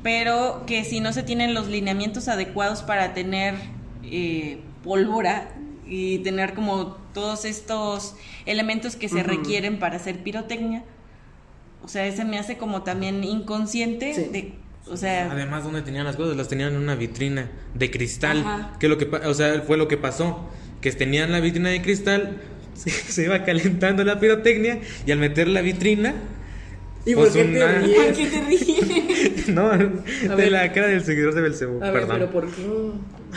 pero 0.02 0.64
que 0.66 0.84
si 0.84 1.00
no 1.00 1.12
se 1.12 1.22
tienen 1.22 1.54
los 1.54 1.68
lineamientos 1.68 2.28
adecuados 2.28 2.82
para 2.82 3.14
tener 3.14 3.54
eh, 4.04 4.60
pólvora 4.84 5.50
y 5.86 6.18
tener 6.18 6.54
como 6.54 6.96
todos 7.14 7.44
estos 7.44 8.14
elementos 8.46 8.96
que 8.96 9.08
se 9.08 9.22
requieren 9.22 9.78
para 9.78 9.96
hacer 9.96 10.18
pirotecnia, 10.22 10.84
o 11.82 11.88
sea, 11.88 12.06
ese 12.06 12.24
me 12.24 12.38
hace 12.38 12.56
como 12.58 12.82
también 12.82 13.24
inconsciente 13.24 14.14
Sí. 14.14 14.24
de, 14.32 14.52
o 14.90 14.96
sea, 14.96 15.30
Además, 15.30 15.64
¿dónde 15.64 15.82
tenían 15.82 16.04
las 16.04 16.16
cosas? 16.16 16.36
Las 16.36 16.48
tenían 16.48 16.74
en 16.74 16.78
una 16.80 16.94
vitrina 16.94 17.50
de 17.74 17.90
cristal. 17.90 18.40
Ajá. 18.40 18.76
Que 18.78 18.88
lo 18.88 18.98
que, 18.98 19.06
pa- 19.06 19.26
o 19.28 19.34
sea, 19.34 19.62
fue 19.66 19.76
lo 19.76 19.86
que 19.88 19.96
pasó. 19.96 20.48
Que 20.80 20.90
tenían 20.92 21.30
la 21.32 21.40
vitrina 21.40 21.68
de 21.70 21.82
cristal, 21.82 22.38
se, 22.74 22.90
se 23.12 23.24
iba 23.24 23.44
calentando 23.44 24.04
la 24.04 24.18
pirotecnia 24.20 24.80
y 25.06 25.10
al 25.12 25.18
meter 25.18 25.48
la 25.48 25.60
vitrina, 25.60 26.14
¿Y 27.06 27.14
Pues 27.14 27.30
por 27.30 27.38
qué 27.38 27.44
te 27.44 27.56
una- 27.64 27.72
¿por 27.80 27.82
ríes? 27.88 28.16
qué 28.18 28.26
te 28.26 28.40
ríes? 28.44 29.48
no, 29.48 30.36
de 30.36 30.50
la 30.50 30.72
cara 30.72 30.88
del 30.88 31.04
seguidor 31.04 31.34
de 31.34 31.40
Belcebú, 31.42 31.78
A 31.82 31.90
ver, 31.90 31.92
perdón. 32.06 32.16
pero 32.18 32.30
¿por 32.30 32.46
qué? 32.50 32.62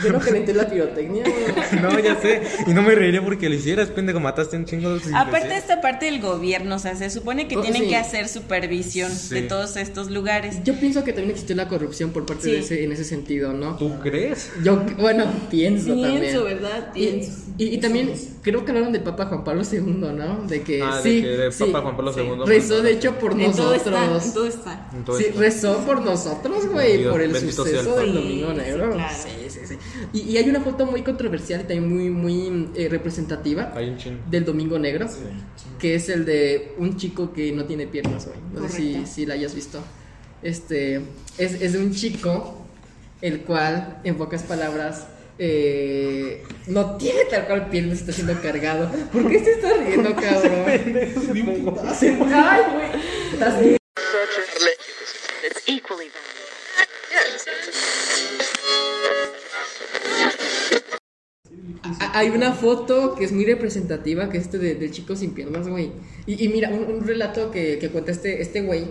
Yo 0.02 0.12
no 0.12 0.20
calenté 0.20 0.54
la 0.54 0.68
pirotecnia. 0.68 1.24
güey. 1.24 1.82
No, 1.82 1.98
ya 1.98 2.20
sé, 2.20 2.42
y 2.66 2.72
no 2.74 2.82
me 2.82 2.94
reiría 2.94 3.22
porque 3.24 3.48
lo 3.48 3.54
hicieras, 3.54 3.88
pendejo, 3.90 4.20
mataste 4.20 4.56
un 4.56 4.64
chingo 4.64 4.94
de 4.94 5.00
Aparte 5.14 5.56
esta 5.56 5.80
parte 5.80 6.06
del 6.06 6.20
gobierno, 6.20 6.76
o 6.76 6.78
sea, 6.78 6.94
se 6.94 7.10
supone 7.10 7.48
que 7.48 7.56
Oh, 7.56 7.60
tienen 7.62 7.82
sí. 7.82 7.88
que 7.88 7.96
hacer 7.96 8.28
supervisión 8.28 9.10
Sí. 9.10 9.34
de 9.34 9.42
todos 9.42 9.76
estos 9.76 10.10
lugares. 10.10 10.62
Yo 10.64 10.74
pienso 10.78 11.02
que 11.04 11.12
también 11.12 11.30
existió 11.32 11.56
la 11.56 11.68
corrupción 11.68 12.10
por 12.10 12.24
parte 12.26 12.44
Sí. 12.44 12.50
de 12.52 12.58
ese, 12.60 12.84
en 12.84 12.92
ese 12.92 13.04
sentido, 13.04 13.52
¿no? 13.52 13.76
¿Tú 13.76 13.98
crees? 14.00 14.50
Yo, 14.62 14.82
bueno, 14.98 15.24
pienso, 15.50 15.88
también. 15.88 16.20
Pienso, 16.20 16.44
¿verdad? 16.44 16.88
Y, 16.94 17.06
Pienso. 17.06 17.32
y, 17.58 17.64
y 17.74 17.78
también 17.78 18.12
creo 18.42 18.64
que 18.64 18.70
hablaron 18.70 18.92
del 18.92 19.02
Papa 19.02 19.26
Juan 19.26 19.44
Pablo 19.44 19.62
II, 19.70 19.80
¿no? 19.80 20.44
De 20.46 20.62
que 20.62 20.82
Ah, 20.82 21.00
de 21.02 21.22
que 21.22 21.52
sí, 21.52 21.64
Papa 21.64 21.80
Juan 21.82 21.96
Pablo 21.96 22.12
II. 22.16 22.42
rezó 22.46 22.82
de 22.82 22.92
hecho 22.92 23.18
por 23.18 23.32
En 23.40 23.52
todo 23.52 23.74
está, 23.74 23.90
nosotros. 24.06 24.24
en 24.26 24.32
todo 24.34 24.46
está. 24.46 24.90
Sí, 25.18 25.24
rezó 25.36 25.78
por 25.84 26.02
nosotros, 26.02 26.66
güey, 26.68 27.04
por 27.08 27.20
el 27.20 27.34
el 27.34 27.52
suceso 27.52 27.96
del. 27.96 28.14
Domingo 28.14 28.52
Negro. 28.52 28.92
sí, 28.92 28.98
claro. 28.98 29.41
Sí, 29.66 29.74
sí, 29.74 29.78
sí. 29.80 30.08
Y, 30.12 30.32
y 30.32 30.36
hay 30.38 30.48
una 30.48 30.60
foto 30.60 30.86
muy 30.86 31.02
controversial 31.02 31.60
y 31.60 31.64
también 31.64 31.88
muy, 31.88 32.10
muy 32.10 32.68
eh, 32.76 32.88
representativa 32.88 33.72
hay 33.74 33.90
un 33.90 33.96
chingo. 33.96 34.18
del 34.30 34.44
Domingo 34.44 34.78
Negro, 34.78 35.08
que 35.78 35.94
es 35.94 36.08
el 36.08 36.24
de 36.24 36.74
un 36.78 36.96
chico 36.96 37.32
que 37.32 37.52
no 37.52 37.64
tiene 37.64 37.86
piernas, 37.86 38.26
güey. 38.26 38.38
No 38.52 38.68
sé 38.68 38.76
si, 38.76 39.06
si 39.06 39.26
la 39.26 39.34
hayas 39.34 39.54
visto. 39.54 39.80
Este, 40.42 40.96
es, 41.38 41.60
es 41.60 41.72
de 41.72 41.78
un 41.78 41.92
chico, 41.94 42.66
el 43.20 43.40
cual, 43.42 44.00
en 44.04 44.16
pocas 44.16 44.42
palabras, 44.42 45.06
eh, 45.38 46.42
no 46.66 46.96
tiene 46.96 47.24
tal 47.30 47.46
cual 47.46 47.68
piernas, 47.68 47.98
está 48.00 48.12
siendo 48.12 48.40
cargado. 48.40 48.90
¿Por 49.12 49.28
qué 49.30 49.38
se 49.44 49.52
está 49.52 49.76
riendo, 49.76 50.14
cabrón? 50.14 50.64
Ay, 52.32 52.60
güey. 52.72 53.02
Estás 53.32 53.60
bien. 53.60 53.81
Hay 62.12 62.28
una 62.30 62.52
foto 62.52 63.14
que 63.14 63.24
es 63.24 63.32
muy 63.32 63.44
representativa, 63.44 64.28
que 64.28 64.38
es 64.38 64.44
este 64.44 64.58
de- 64.58 64.74
del 64.74 64.90
chico 64.90 65.16
sin 65.16 65.30
piernas, 65.32 65.66
güey. 65.68 65.90
Y, 66.26 66.44
y 66.44 66.48
mira, 66.48 66.70
un, 66.70 66.84
un 66.94 67.06
relato 67.06 67.50
que, 67.50 67.78
que 67.78 67.88
cuenta 67.88 68.10
este 68.12 68.42
este 68.42 68.62
güey 68.62 68.84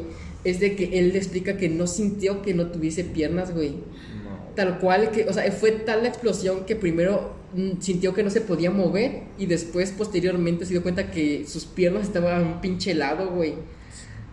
es 0.43 0.59
de 0.59 0.75
que 0.75 0.99
él 0.99 1.09
le 1.13 1.17
explica 1.19 1.55
que 1.57 1.69
no 1.69 1.85
sintió 1.87 2.41
que 2.41 2.53
no 2.53 2.67
tuviese 2.67 3.03
piernas, 3.03 3.53
güey. 3.53 3.75
Tal 4.55 4.79
cual, 4.79 5.11
que, 5.11 5.25
o 5.29 5.33
sea, 5.33 5.49
fue 5.51 5.71
tal 5.71 6.01
la 6.03 6.09
explosión 6.09 6.65
que 6.65 6.75
primero 6.75 7.33
mm, 7.55 7.79
sintió 7.79 8.13
que 8.13 8.21
no 8.23 8.29
se 8.29 8.41
podía 8.41 8.69
mover 8.69 9.23
y 9.37 9.45
después, 9.45 9.91
posteriormente, 9.91 10.65
se 10.65 10.71
dio 10.73 10.83
cuenta 10.83 11.09
que 11.11 11.45
sus 11.47 11.65
piernas 11.65 12.03
estaban 12.03 12.45
un 12.45 12.59
pinche 12.61 12.91
helado, 12.91 13.29
güey. 13.29 13.53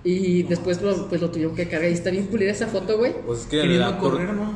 Y 0.04 0.44
después 0.44 0.80
lo, 0.80 1.08
pues 1.08 1.20
lo 1.20 1.30
tuvieron 1.30 1.54
que 1.54 1.68
cargar. 1.68 1.90
Y 1.90 1.94
está 1.94 2.10
bien 2.10 2.26
culera 2.26 2.52
esa 2.52 2.66
foto, 2.68 2.98
güey. 2.98 3.12
Pues 3.26 3.40
es 3.40 3.46
que 3.46 3.60
Queriendo 3.60 3.98
correr, 3.98 4.32
¿no? 4.32 4.54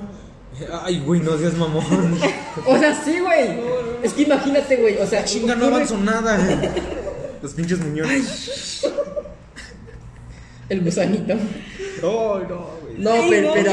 Ay, 0.82 1.00
güey, 1.04 1.20
no 1.20 1.36
seas 1.38 1.54
mamón. 1.56 1.84
O 2.66 2.78
sea, 2.78 2.94
sí, 3.02 3.18
güey. 3.20 3.58
Es 4.02 4.12
que 4.12 4.22
imagínate, 4.22 4.76
güey. 4.76 4.96
O 4.98 5.06
sea, 5.06 5.24
Chinga, 5.24 5.54
no 5.54 5.66
avanzó 5.66 5.96
nada. 5.98 6.38
Los 7.42 7.54
pinches 7.54 7.78
muñones. 7.80 8.82
El 10.68 10.80
gusanito. 10.82 11.34
Oh, 12.02 12.38
no, 12.48 12.70
güey. 12.82 12.98
No, 12.98 13.10
pero, 13.28 13.52
pero, 13.54 13.72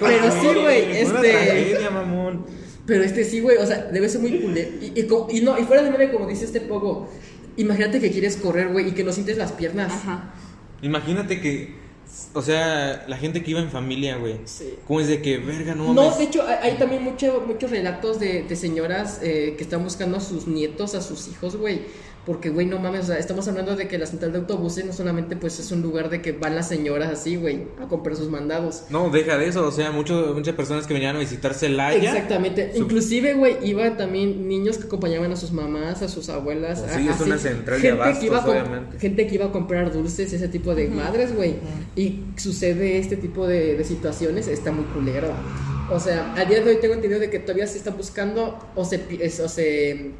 pero 0.00 0.32
sí, 0.40 0.46
güey, 0.60 0.82
Una 0.84 0.98
este, 0.98 1.30
tragedia, 1.32 1.90
mamón. 1.90 2.46
pero 2.86 3.02
este 3.02 3.24
sí, 3.24 3.40
güey, 3.40 3.56
o 3.56 3.66
sea, 3.66 3.84
debe 3.90 4.08
ser 4.08 4.20
muy 4.20 4.38
culero. 4.40 4.70
Y, 4.80 4.92
y, 5.00 5.06
co- 5.06 5.26
y 5.30 5.40
no, 5.40 5.58
y 5.58 5.64
fuera 5.64 5.82
de 5.82 5.90
meme, 5.90 6.12
como 6.12 6.26
dice 6.26 6.44
este 6.44 6.60
pogo, 6.60 7.08
imagínate 7.56 8.00
que 8.00 8.10
quieres 8.10 8.36
correr, 8.36 8.68
güey, 8.68 8.88
y 8.88 8.92
que 8.92 9.02
no 9.04 9.12
sientes 9.12 9.38
las 9.38 9.52
piernas. 9.52 9.92
Ajá. 9.92 10.34
Imagínate 10.82 11.40
que, 11.40 11.74
o 12.34 12.42
sea, 12.42 13.04
la 13.08 13.16
gente 13.16 13.42
que 13.42 13.50
iba 13.52 13.60
en 13.60 13.70
familia, 13.70 14.16
güey. 14.16 14.40
Sí. 14.44 14.74
¿Cómo 14.86 15.00
es 15.00 15.08
de 15.08 15.20
que, 15.22 15.38
verga, 15.38 15.74
no 15.74 15.92
No, 15.94 16.16
de 16.16 16.24
hecho, 16.24 16.42
hay, 16.46 16.70
hay 16.70 16.78
también 16.78 17.02
mucho- 17.02 17.42
muchos 17.46 17.70
relatos 17.70 18.18
de, 18.20 18.42
de 18.44 18.56
señoras 18.56 19.20
eh, 19.22 19.54
que 19.56 19.64
están 19.64 19.82
buscando 19.84 20.16
a 20.16 20.20
sus 20.20 20.46
nietos, 20.46 20.94
a 20.94 21.00
sus 21.00 21.28
hijos, 21.28 21.56
güey. 21.56 21.82
Porque, 22.26 22.48
güey, 22.48 22.64
no 22.66 22.78
mames, 22.78 23.02
o 23.02 23.06
sea, 23.08 23.18
estamos 23.18 23.46
hablando 23.48 23.76
de 23.76 23.86
que 23.86 23.98
la 23.98 24.06
central 24.06 24.32
de 24.32 24.38
autobuses 24.38 24.86
no 24.86 24.94
solamente 24.94 25.36
pues 25.36 25.60
es 25.60 25.70
un 25.72 25.82
lugar 25.82 26.08
de 26.08 26.22
que 26.22 26.32
van 26.32 26.54
las 26.54 26.68
señoras 26.68 27.10
así, 27.10 27.36
güey, 27.36 27.64
a 27.82 27.86
comprar 27.86 28.16
sus 28.16 28.30
mandados. 28.30 28.84
No, 28.88 29.10
deja 29.10 29.36
de 29.36 29.46
eso, 29.46 29.66
o 29.66 29.70
sea, 29.70 29.90
mucho- 29.90 30.32
muchas 30.34 30.54
personas 30.54 30.86
que 30.86 30.94
venían 30.94 31.16
a 31.16 31.18
visitar 31.18 31.52
Celaya. 31.52 31.98
Exactamente. 32.12 32.72
Su- 32.72 32.78
Inclusive, 32.84 33.34
güey, 33.34 33.56
iba 33.62 33.96
también 33.98 34.48
niños 34.48 34.78
que 34.78 34.84
acompañaban 34.86 35.32
a 35.32 35.36
sus 35.36 35.52
mamás, 35.52 36.00
a 36.00 36.08
sus 36.08 36.30
abuelas. 36.30 36.80
Pues 36.80 36.92
a- 36.92 36.96
sí, 36.96 37.08
es 37.08 37.14
así. 37.14 37.22
una 37.24 37.36
central 37.38 37.82
de 37.82 37.88
gente 37.88 37.96
que 37.98 38.02
abastos, 38.02 38.24
iba 38.24 38.38
a 38.38 38.46
obviamente. 38.48 38.98
Gente 38.98 39.26
que 39.26 39.34
iba 39.34 39.44
a 39.44 39.52
comprar 39.52 39.92
dulces, 39.92 40.32
ese 40.32 40.48
tipo 40.48 40.74
de 40.74 40.88
madres, 40.88 41.36
güey. 41.36 41.56
Y 41.94 42.20
sucede 42.36 42.98
este 42.98 43.16
tipo 43.18 43.46
de, 43.46 43.76
de 43.76 43.84
situaciones, 43.84 44.48
está 44.48 44.72
muy 44.72 44.84
culero. 44.86 45.28
O 45.90 46.00
sea, 46.00 46.32
a 46.34 46.46
día 46.46 46.62
de 46.62 46.70
hoy 46.70 46.78
tengo 46.80 46.94
entendido 46.94 47.20
de 47.20 47.28
que 47.28 47.38
todavía 47.38 47.66
se 47.66 47.76
está 47.76 47.90
buscando 47.90 48.58
o 48.74 48.84
se, 48.86 49.02
es- 49.20 49.40
o 49.40 49.48
se 49.50 50.12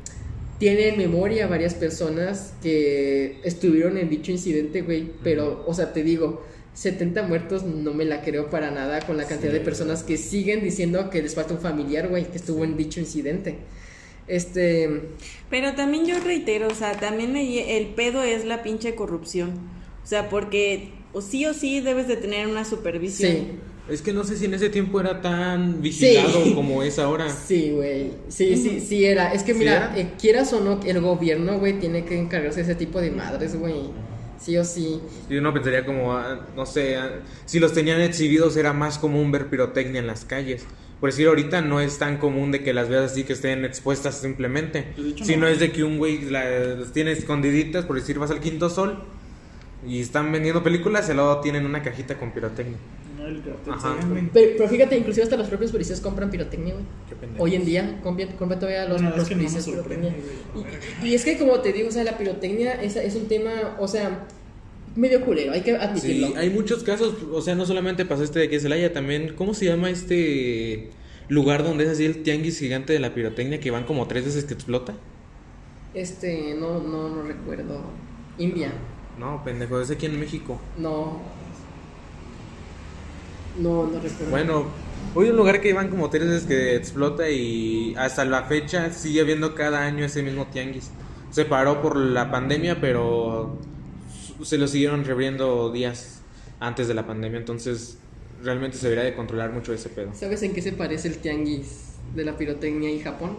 tiene 0.59 0.89
en 0.89 0.99
memoria 0.99 1.47
varias 1.47 1.75
personas 1.75 2.55
que 2.63 3.41
estuvieron 3.45 3.99
en 3.99 4.09
dicho 4.09 4.31
incidente, 4.33 4.83
güey. 4.83 5.11
Pero, 5.23 5.65
o 5.67 5.75
sea, 5.75 5.93
te 5.93 6.03
digo, 6.03 6.45
70 6.75 7.23
muertos 7.25 7.65
no 7.65 7.93
me 7.95 8.05
la 8.05 8.23
creo 8.23 8.51
para 8.51 8.71
nada 8.71 9.01
con 9.01 9.17
la 9.17 9.27
cantidad 9.27 9.53
de 9.53 9.61
personas 9.61 10.03
que 10.03 10.17
siguen 10.17 10.63
diciendo 10.63 11.11
que 11.11 11.23
les 11.23 11.35
falta 11.35 11.55
un 11.55 11.61
familiar, 11.61 12.09
güey, 12.09 12.25
que 12.31 12.37
estuvo 12.37 12.65
en 12.65 12.77
dicho 12.77 13.01
incidente. 13.01 13.59
Este. 14.27 14.89
Pero 15.51 15.75
también 15.75 16.07
yo 16.07 16.19
reitero, 16.21 16.69
o 16.69 16.75
sea, 16.75 16.93
también 16.93 17.33
me- 17.33 17.77
el 17.77 17.89
pedo 17.89 18.23
es 18.23 18.45
la 18.45 18.63
pinche 18.63 18.95
corrupción. 18.95 19.51
O 20.03 20.07
sea, 20.07 20.29
porque 20.31 20.91
o 21.13 21.21
sí 21.21 21.47
o 21.47 21.55
sí 21.55 21.81
debes 21.81 22.09
de 22.09 22.17
tener 22.17 22.47
una 22.47 22.65
supervisión. 22.65 23.33
Sí. 23.33 23.47
Es 23.89 24.01
que 24.01 24.13
no 24.15 24.25
sé 24.25 24.37
si 24.39 24.47
en 24.47 24.55
ese 24.55 24.71
tiempo 24.71 24.99
era 24.99 25.21
tan 25.21 25.83
vigilado 25.83 26.43
Sí. 26.43 26.55
como 26.55 26.83
es 26.83 26.99
ahora. 26.99 27.29
Sí, 27.29 27.71
güey. 27.73 28.13
Sí, 28.29 28.57
sí, 28.57 28.81
sí 28.81 29.05
era. 29.05 29.33
Es 29.35 29.43
que 29.43 29.53
¿Sí 29.53 29.59
mira, 29.59 29.91
era? 29.93 29.99
eh, 29.99 30.13
quieras 30.19 30.53
o 30.55 30.61
no, 30.61 30.81
el 30.85 31.01
gobierno, 31.01 31.59
güey, 31.59 31.79
tiene 31.79 32.05
que 32.05 32.19
encargarse 32.19 32.59
de 32.59 32.63
ese 32.63 32.75
tipo 32.77 33.01
de 33.01 33.11
madres, 33.11 33.59
güey. 33.59 33.75
Sí 34.41 34.57
o 34.57 34.65
sí. 34.65 35.01
Y 35.29 35.37
uno 35.37 35.53
pensaría 35.53 35.85
como, 35.85 36.15
ah, 36.15 36.47
no 36.57 36.65
sé, 36.67 36.97
ah, 36.97 37.11
si 37.45 37.61
los 37.61 37.73
tenían 37.75 38.01
exhibidos 38.01 38.57
era 38.57 38.73
más 38.73 38.99
común 38.99 39.31
ver 39.33 39.49
pirotecnia 39.49 40.01
en 40.01 40.07
las 40.07 40.25
calles. 40.25 40.65
Por 41.01 41.11
decir, 41.11 41.27
ahorita 41.29 41.61
no 41.61 41.81
es 41.81 41.99
tan 41.99 42.17
común 42.17 42.53
de 42.53 42.63
que 42.63 42.73
las 42.73 42.89
veas 42.89 43.13
así 43.13 43.25
que 43.25 43.35
estén 43.35 43.67
expuestas 43.67 44.19
simplemente. 44.19 44.95
Hecho, 44.99 45.25
Sino 45.27 45.43
no. 45.43 45.49
es 45.49 45.61
de 45.61 45.73
que 45.73 45.85
un 45.85 45.99
güey 45.99 46.23
la- 46.31 46.49
las 46.49 46.93
tiene 46.93 47.13
escondiditas, 47.13 47.85
por 47.85 47.97
decir, 47.97 48.19
vas 48.19 48.31
al 48.31 48.41
quinto 48.41 48.71
sol 48.71 49.03
y 49.87 50.01
están 50.01 50.33
vendiendo 50.33 50.63
películas 50.63 51.07
y 51.09 51.11
al 51.11 51.19
lado 51.19 51.41
tienen 51.41 51.67
una 51.67 51.83
cajita 51.83 52.15
con 52.19 52.31
pirotecnia. 52.33 52.79
No, 53.25 54.17
el. 54.17 54.31
Pero, 54.33 54.53
pero 54.57 54.69
fíjate, 54.69 54.97
inclusive 54.97 55.25
hasta 55.25 55.37
los 55.37 55.49
propios 55.49 55.73
policías 55.73 56.01
compran 56.01 56.31
pirotecnia, 56.31 56.75
güey. 56.75 56.85
Hoy 57.39 57.55
en 57.55 57.65
día 57.65 58.01
compran, 58.03 58.29
compran 58.33 58.61
todavía 58.61 58.87
los, 58.87 59.01
es 59.03 59.17
los 59.17 59.29
que 59.29 59.35
no 59.35 59.41
policías 59.43 59.65
pirotecnia. 59.65 60.15
güey. 60.53 60.67
Y, 61.03 61.09
y 61.09 61.15
es 61.15 61.25
que 61.25 61.39
como 61.39 61.61
te 61.61 61.73
digo, 61.73 61.89
o 61.89 61.93
sea, 61.93 62.05
la 62.05 62.17
pirotecnia 62.19 62.83
es, 62.83 62.97
es 62.97 63.15
un 63.17 63.27
tema, 63.29 63.77
o 63.79 63.89
sea, 63.89 64.27
medio 64.97 65.21
culero, 65.25 65.53
hay 65.53 65.63
que 65.63 65.77
admitirlo. 65.77 66.29
Sí, 66.29 66.35
hay 66.37 66.51
muchos 66.51 66.83
casos, 66.85 67.15
o 67.33 67.41
sea, 67.41 67.55
no 67.55 67.67
solamente 67.67 68.05
pasó 68.05 68.23
este 68.23 68.39
de 68.39 68.49
que 68.49 68.61
Celaya, 68.61 68.93
también, 68.93 69.35
¿cómo 69.35 69.55
se 69.55 69.65
llama 69.67 69.91
este 69.91 70.91
lugar 71.29 71.65
donde 71.65 71.85
es 71.85 71.91
así 71.91 72.05
el 72.05 72.23
tianguis 72.23 72.59
gigante 72.59 72.93
de 72.93 73.01
la 73.01 73.15
pirotecnia 73.15 73.59
que 73.61 73.71
van 73.71 73.85
como 73.85 74.07
tres 74.07 74.25
veces 74.27 74.45
que 74.45 74.55
explota? 74.55 74.95
Este, 75.95 76.55
no, 76.59 76.81
no, 76.81 77.09
no 77.09 77.23
recuerdo. 77.23 77.81
India, 78.39 78.73
No, 79.19 79.43
pendejo, 79.45 79.81
es 79.81 79.91
aquí 79.93 80.07
en 80.07 80.19
México. 80.19 80.61
no. 80.79 81.21
No, 83.57 83.87
no 83.87 84.01
recuerdo. 84.01 84.31
Bueno, 84.31 84.67
hoy 85.15 85.31
un 85.31 85.37
lugar 85.37 85.61
que 85.61 85.73
van 85.73 85.89
como 85.89 86.11
tres 86.11 86.27
veces 86.29 86.45
que 86.45 86.77
explota 86.77 87.29
y 87.31 87.95
hasta 87.97 88.25
la 88.25 88.45
fecha 88.45 88.91
sigue 88.93 89.21
habiendo 89.21 89.55
cada 89.55 89.83
año 89.85 90.05
ese 90.05 90.23
mismo 90.23 90.47
tianguis. 90.47 90.91
Se 91.31 91.45
paró 91.45 91.83
por 91.83 91.97
la 91.97 92.31
pandemia, 92.31 92.81
pero 92.81 93.59
se 94.43 94.59
lo 94.59 94.67
siguieron 94.67 95.05
reabriendo 95.05 95.73
días 95.73 96.23
antes 96.61 96.89
de 96.89 96.95
la 96.95 97.07
pandemia, 97.07 97.39
entonces 97.39 97.99
realmente 98.43 98.77
se 98.77 98.89
debería 98.89 99.05
de 99.05 99.17
controlar 99.17 99.53
mucho 99.53 99.73
ese 99.73 99.89
pedo. 99.89 100.11
¿Sabes 100.15 100.43
en 100.43 100.53
qué 100.53 100.63
se 100.63 100.73
parece 100.73 101.09
el 101.09 101.19
tianguis 101.19 101.95
de 102.15 102.25
la 102.25 102.37
pirotecnia 102.37 102.91
en 102.91 103.03
Japón? 103.03 103.37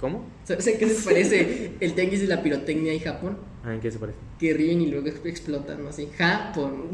¿Cómo? 0.00 0.24
¿Sabes 0.44 0.66
en 0.66 0.78
qué 0.78 0.88
se 0.88 1.04
parece 1.04 1.72
el 1.80 1.94
tianguis 1.94 2.20
de 2.20 2.26
la 2.26 2.42
pirotecnia 2.42 2.92
en 2.92 3.00
Japón? 3.00 3.38
Ah, 3.64 3.74
¿En 3.74 3.80
qué 3.80 3.90
se 3.90 3.98
parece? 3.98 4.18
Que 4.38 4.52
ríen 4.52 4.82
y 4.82 4.86
luego 4.86 5.08
explotan, 5.08 5.82
¿no? 5.82 5.88
Así, 5.88 6.08
Japón. 6.16 6.90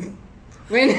Bueno, 0.72 0.94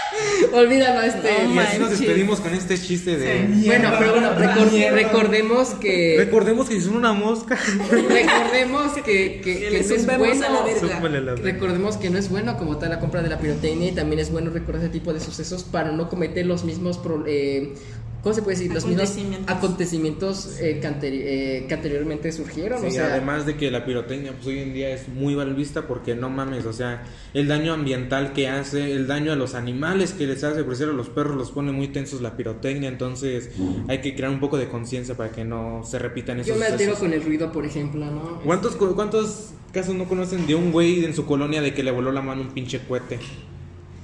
olvídalo 0.54 1.02
este. 1.02 1.44
No 1.44 1.54
Y 1.54 1.58
así 1.58 1.78
nos 1.78 1.90
despedimos 1.90 2.40
con 2.40 2.54
este 2.54 2.78
chiste 2.80 3.16
de... 3.18 3.46
Bueno, 3.66 3.90
pero 3.98 4.12
bueno, 4.12 4.30
recor- 4.36 4.90
recordemos 4.90 5.68
que 5.74 6.14
Recordemos 6.18 6.68
que 6.68 6.80
son 6.80 6.96
una 6.96 7.12
mosca. 7.12 7.58
recordemos 7.90 8.92
que, 8.94 9.02
que, 9.02 9.40
Que 9.42 9.58
que 9.60 9.70
le 9.70 9.82
no 9.82 9.94
es 9.94 10.06
bueno 10.18 10.46
a 10.46 10.48
la 10.50 10.62
verga. 10.62 10.80
Súpale 10.96 11.20
la 11.20 11.32
verga. 11.34 11.44
recordemos 11.52 11.96
que 11.98 12.08
no 12.10 12.18
es 12.18 12.30
bueno 12.30 12.56
como 12.56 12.78
tal 12.78 12.88
la 12.90 13.00
compra 13.00 13.22
de 13.22 13.28
la 13.28 13.38
pirotecnia 13.38 13.88
y 13.90 13.92
también 13.92 14.18
es 14.20 14.32
bueno 14.32 14.50
recordar 14.50 14.82
ese 14.82 14.90
tipo 14.92 15.12
de 15.12 15.20
sucesos 15.20 15.62
para 15.64 15.92
no 15.92 16.08
cometer 16.08 16.46
los 16.46 16.64
mismos 16.64 16.96
pro- 16.98 17.24
eh, 17.26 17.74
¿cómo 18.22 18.34
se 18.34 18.42
puede 18.42 18.56
decir? 18.58 18.72
los 18.74 18.84
mismos 18.86 19.16
Acontecimientos. 19.46 20.58
eh, 20.60 20.78
que, 20.80 20.88
anteri- 20.88 21.22
eh, 21.24 21.64
que 21.68 21.74
anteriormente 21.74 22.30
surgieron 22.32 22.84
o 22.84 22.86
Sí, 22.88 22.92
sea 22.96 23.12
además 23.12 23.46
de 23.46 23.56
que 23.56 23.70
la 23.70 23.84
pirotecnia 23.84 24.32
pues 24.32 24.46
hoy 24.48 24.58
en 24.60 24.72
día 24.74 24.90
es 24.90 25.08
muy 25.08 25.34
mal 25.36 25.54
vista 25.54 25.86
porque 25.86 26.14
no 26.14 26.28
mames, 26.30 26.66
o 26.66 26.72
sea, 26.72 27.04
el 27.34 27.48
daño 27.48 27.72
ambiental 27.72 28.32
que 28.32 28.48
hace, 28.48 28.92
el 28.92 29.06
daño 29.06 29.32
a 29.32 29.36
los 29.36 29.54
animales 29.54 30.12
que 30.12 30.26
les 30.26 30.42
hace, 30.44 30.64
por 30.64 30.74
ejemplo, 30.74 30.94
a 30.94 30.96
los 30.96 31.08
perros 31.08 31.36
los 31.36 31.50
pone 31.52 31.72
muy 31.72 31.88
tensos 31.88 32.20
la 32.20 32.36
pirotecnia, 32.36 32.88
entonces 32.88 33.50
hay 33.88 34.00
que 34.00 34.14
crear 34.14 34.30
un 34.30 34.40
poco 34.40 34.58
de 34.58 34.68
conciencia 34.68 35.16
para 35.16 35.30
que 35.30 35.44
no 35.44 35.82
se 35.84 35.98
repitan 35.98 36.40
esos 36.40 36.54
yo 36.54 36.58
me 36.60 36.66
altero 36.66 36.94
con 36.96 37.12
el 37.12 37.22
ruido 37.22 37.52
por 37.52 37.64
ejemplo 37.64 38.04
¿no? 38.06 38.40
¿Cuántos, 38.44 38.76
cu- 38.76 38.94
¿Cuántos 38.94 39.50
casos 39.72 39.94
no 39.94 40.04
conocen 40.08 40.46
de 40.46 40.54
un 40.54 40.72
güey 40.72 41.04
en 41.04 41.14
su 41.14 41.24
colonia 41.26 41.60
de 41.60 41.74
que 41.74 41.82
le 41.82 41.90
voló 41.90 42.10
la 42.12 42.22
mano 42.22 42.42
un 42.42 42.48
pinche 42.48 42.80
cohete? 42.86 43.18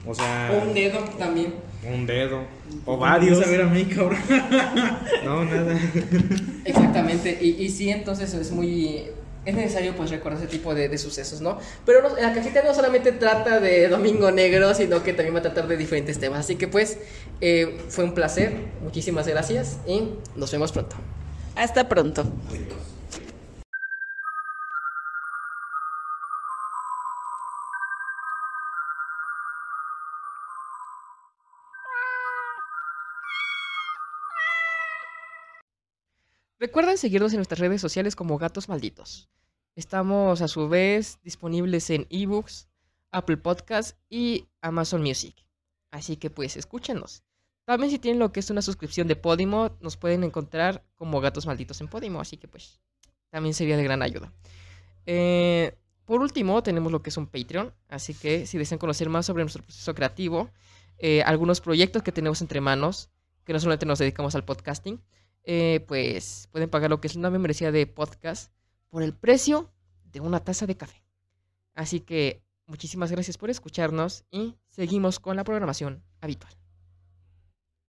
O 0.07 0.15
sea, 0.15 0.51
o 0.53 0.67
un 0.69 0.75
dedo 0.75 0.99
también 1.19 1.55
un 1.87 2.07
dedo. 2.07 2.41
O 2.87 2.97
Varios. 2.97 3.45
a 3.47 3.51
ver 3.51 3.61
a 3.63 3.67
mí, 3.67 3.85
cabrón. 3.85 4.19
No, 5.25 5.45
nada. 5.45 5.79
Exactamente, 6.65 7.39
y, 7.41 7.51
y 7.63 7.69
sí, 7.71 7.91
entonces 7.91 8.33
es 8.35 8.51
muy... 8.53 9.05
Es 9.45 9.55
necesario 9.55 9.95
pues 9.95 10.09
recordar 10.09 10.39
ese 10.39 10.49
tipo 10.49 10.75
de, 10.75 10.89
de 10.89 10.97
sucesos, 10.97 11.43
¿no? 11.43 11.59
Pero 11.85 12.01
no- 12.09 12.17
la 12.17 12.33
cajita 12.33 12.63
no 12.65 12.73
solamente 12.73 13.13
trata 13.13 13.61
de 13.61 13.89
Domingo 13.89 14.31
Negro, 14.31 14.73
sino 14.73 15.03
que 15.03 15.13
también 15.13 15.35
va 15.35 15.41
a 15.41 15.43
tratar 15.43 15.69
de 15.69 15.77
diferentes 15.77 16.19
temas. 16.19 16.41
Así 16.41 16.57
que 16.57 16.67
pues 16.69 16.97
eh, 17.43 17.77
fue 17.91 18.05
un 18.05 18.15
placer, 18.15 18.55
muchísimas 18.83 19.29
gracias 19.29 19.77
y 19.87 20.05
nos 20.37 20.51
vemos 20.51 20.73
pronto. 20.73 20.97
Hasta 21.57 21.87
pronto. 21.91 22.25
Recuerden 36.65 36.97
seguirnos 36.97 37.31
en 37.35 37.37
nuestras 37.41 37.59
redes 37.59 37.83
sociales 37.83 38.17
como 38.17 38.39
Gatos 38.39 38.71
Malditos. 38.71 39.29
Estamos 39.77 40.41
a 40.41 40.49
su 40.49 40.67
vez 40.67 41.19
disponibles 41.23 41.91
en 41.91 42.07
ebooks, 42.09 42.71
Apple 43.11 43.37
Podcast 43.37 43.99
y 44.09 44.47
Amazon 44.63 45.03
Music. 45.03 45.37
Así 45.91 46.17
que 46.17 46.31
pues 46.31 46.57
escúchenos. 46.57 47.23
También 47.67 47.91
si 47.91 47.99
tienen 47.99 48.19
lo 48.19 48.33
que 48.33 48.41
es 48.41 48.49
una 48.49 48.63
suscripción 48.63 49.09
de 49.09 49.15
Podimo, 49.15 49.77
nos 49.83 49.99
pueden 49.99 50.25
encontrar 50.25 50.83
como 50.95 51.21
Gatos 51.21 51.45
Malditos 51.45 51.83
en 51.83 51.89
Podimo. 51.89 52.19
Así 52.19 52.39
que 52.39 52.49
pues 52.49 52.81
también 53.29 53.53
sería 53.53 53.77
de 53.77 53.85
gran 53.85 54.01
ayuda. 54.01 54.33
Eh, 55.05 55.77
por 56.07 56.23
último, 56.23 56.63
tenemos 56.63 56.91
lo 56.91 57.03
que 57.03 57.11
es 57.11 57.17
un 57.19 57.27
Patreon. 57.27 57.75
Así 57.89 58.15
que 58.15 58.47
si 58.47 58.57
desean 58.57 58.79
conocer 58.79 59.11
más 59.11 59.27
sobre 59.27 59.45
nuestro 59.45 59.63
proceso 59.63 59.95
creativo, 59.95 60.49
eh, 60.97 61.21
algunos 61.25 61.61
proyectos 61.61 62.03
que 62.03 62.11
tenemos 62.11 62.41
entre 62.41 62.63
manos, 62.63 63.11
que 63.45 63.53
no 63.53 63.61
solamente 63.61 63.85
nos 63.85 63.99
dedicamos 63.99 64.35
al 64.35 64.47
podcasting, 64.47 65.03
eh, 65.45 65.85
pues 65.87 66.49
pueden 66.51 66.71
pagar 66.71 66.91
lo 66.91 67.01
que 67.01 67.07
es 67.07 67.17
una 67.17 67.31
membresía 67.31 67.71
de 67.71 67.87
podcast 67.87 68.53
por 68.89 69.03
el 69.03 69.15
precio 69.15 69.71
de 70.05 70.21
una 70.21 70.41
taza 70.41 70.67
de 70.67 70.77
café. 70.77 71.03
Así 71.75 72.01
que 72.01 72.43
muchísimas 72.67 73.11
gracias 73.11 73.37
por 73.37 73.51
escucharnos 73.51 74.25
y 74.31 74.57
seguimos 74.69 75.21
con 75.21 75.37
la 75.37 75.45
programación 75.45 76.03
habitual. 76.21 76.64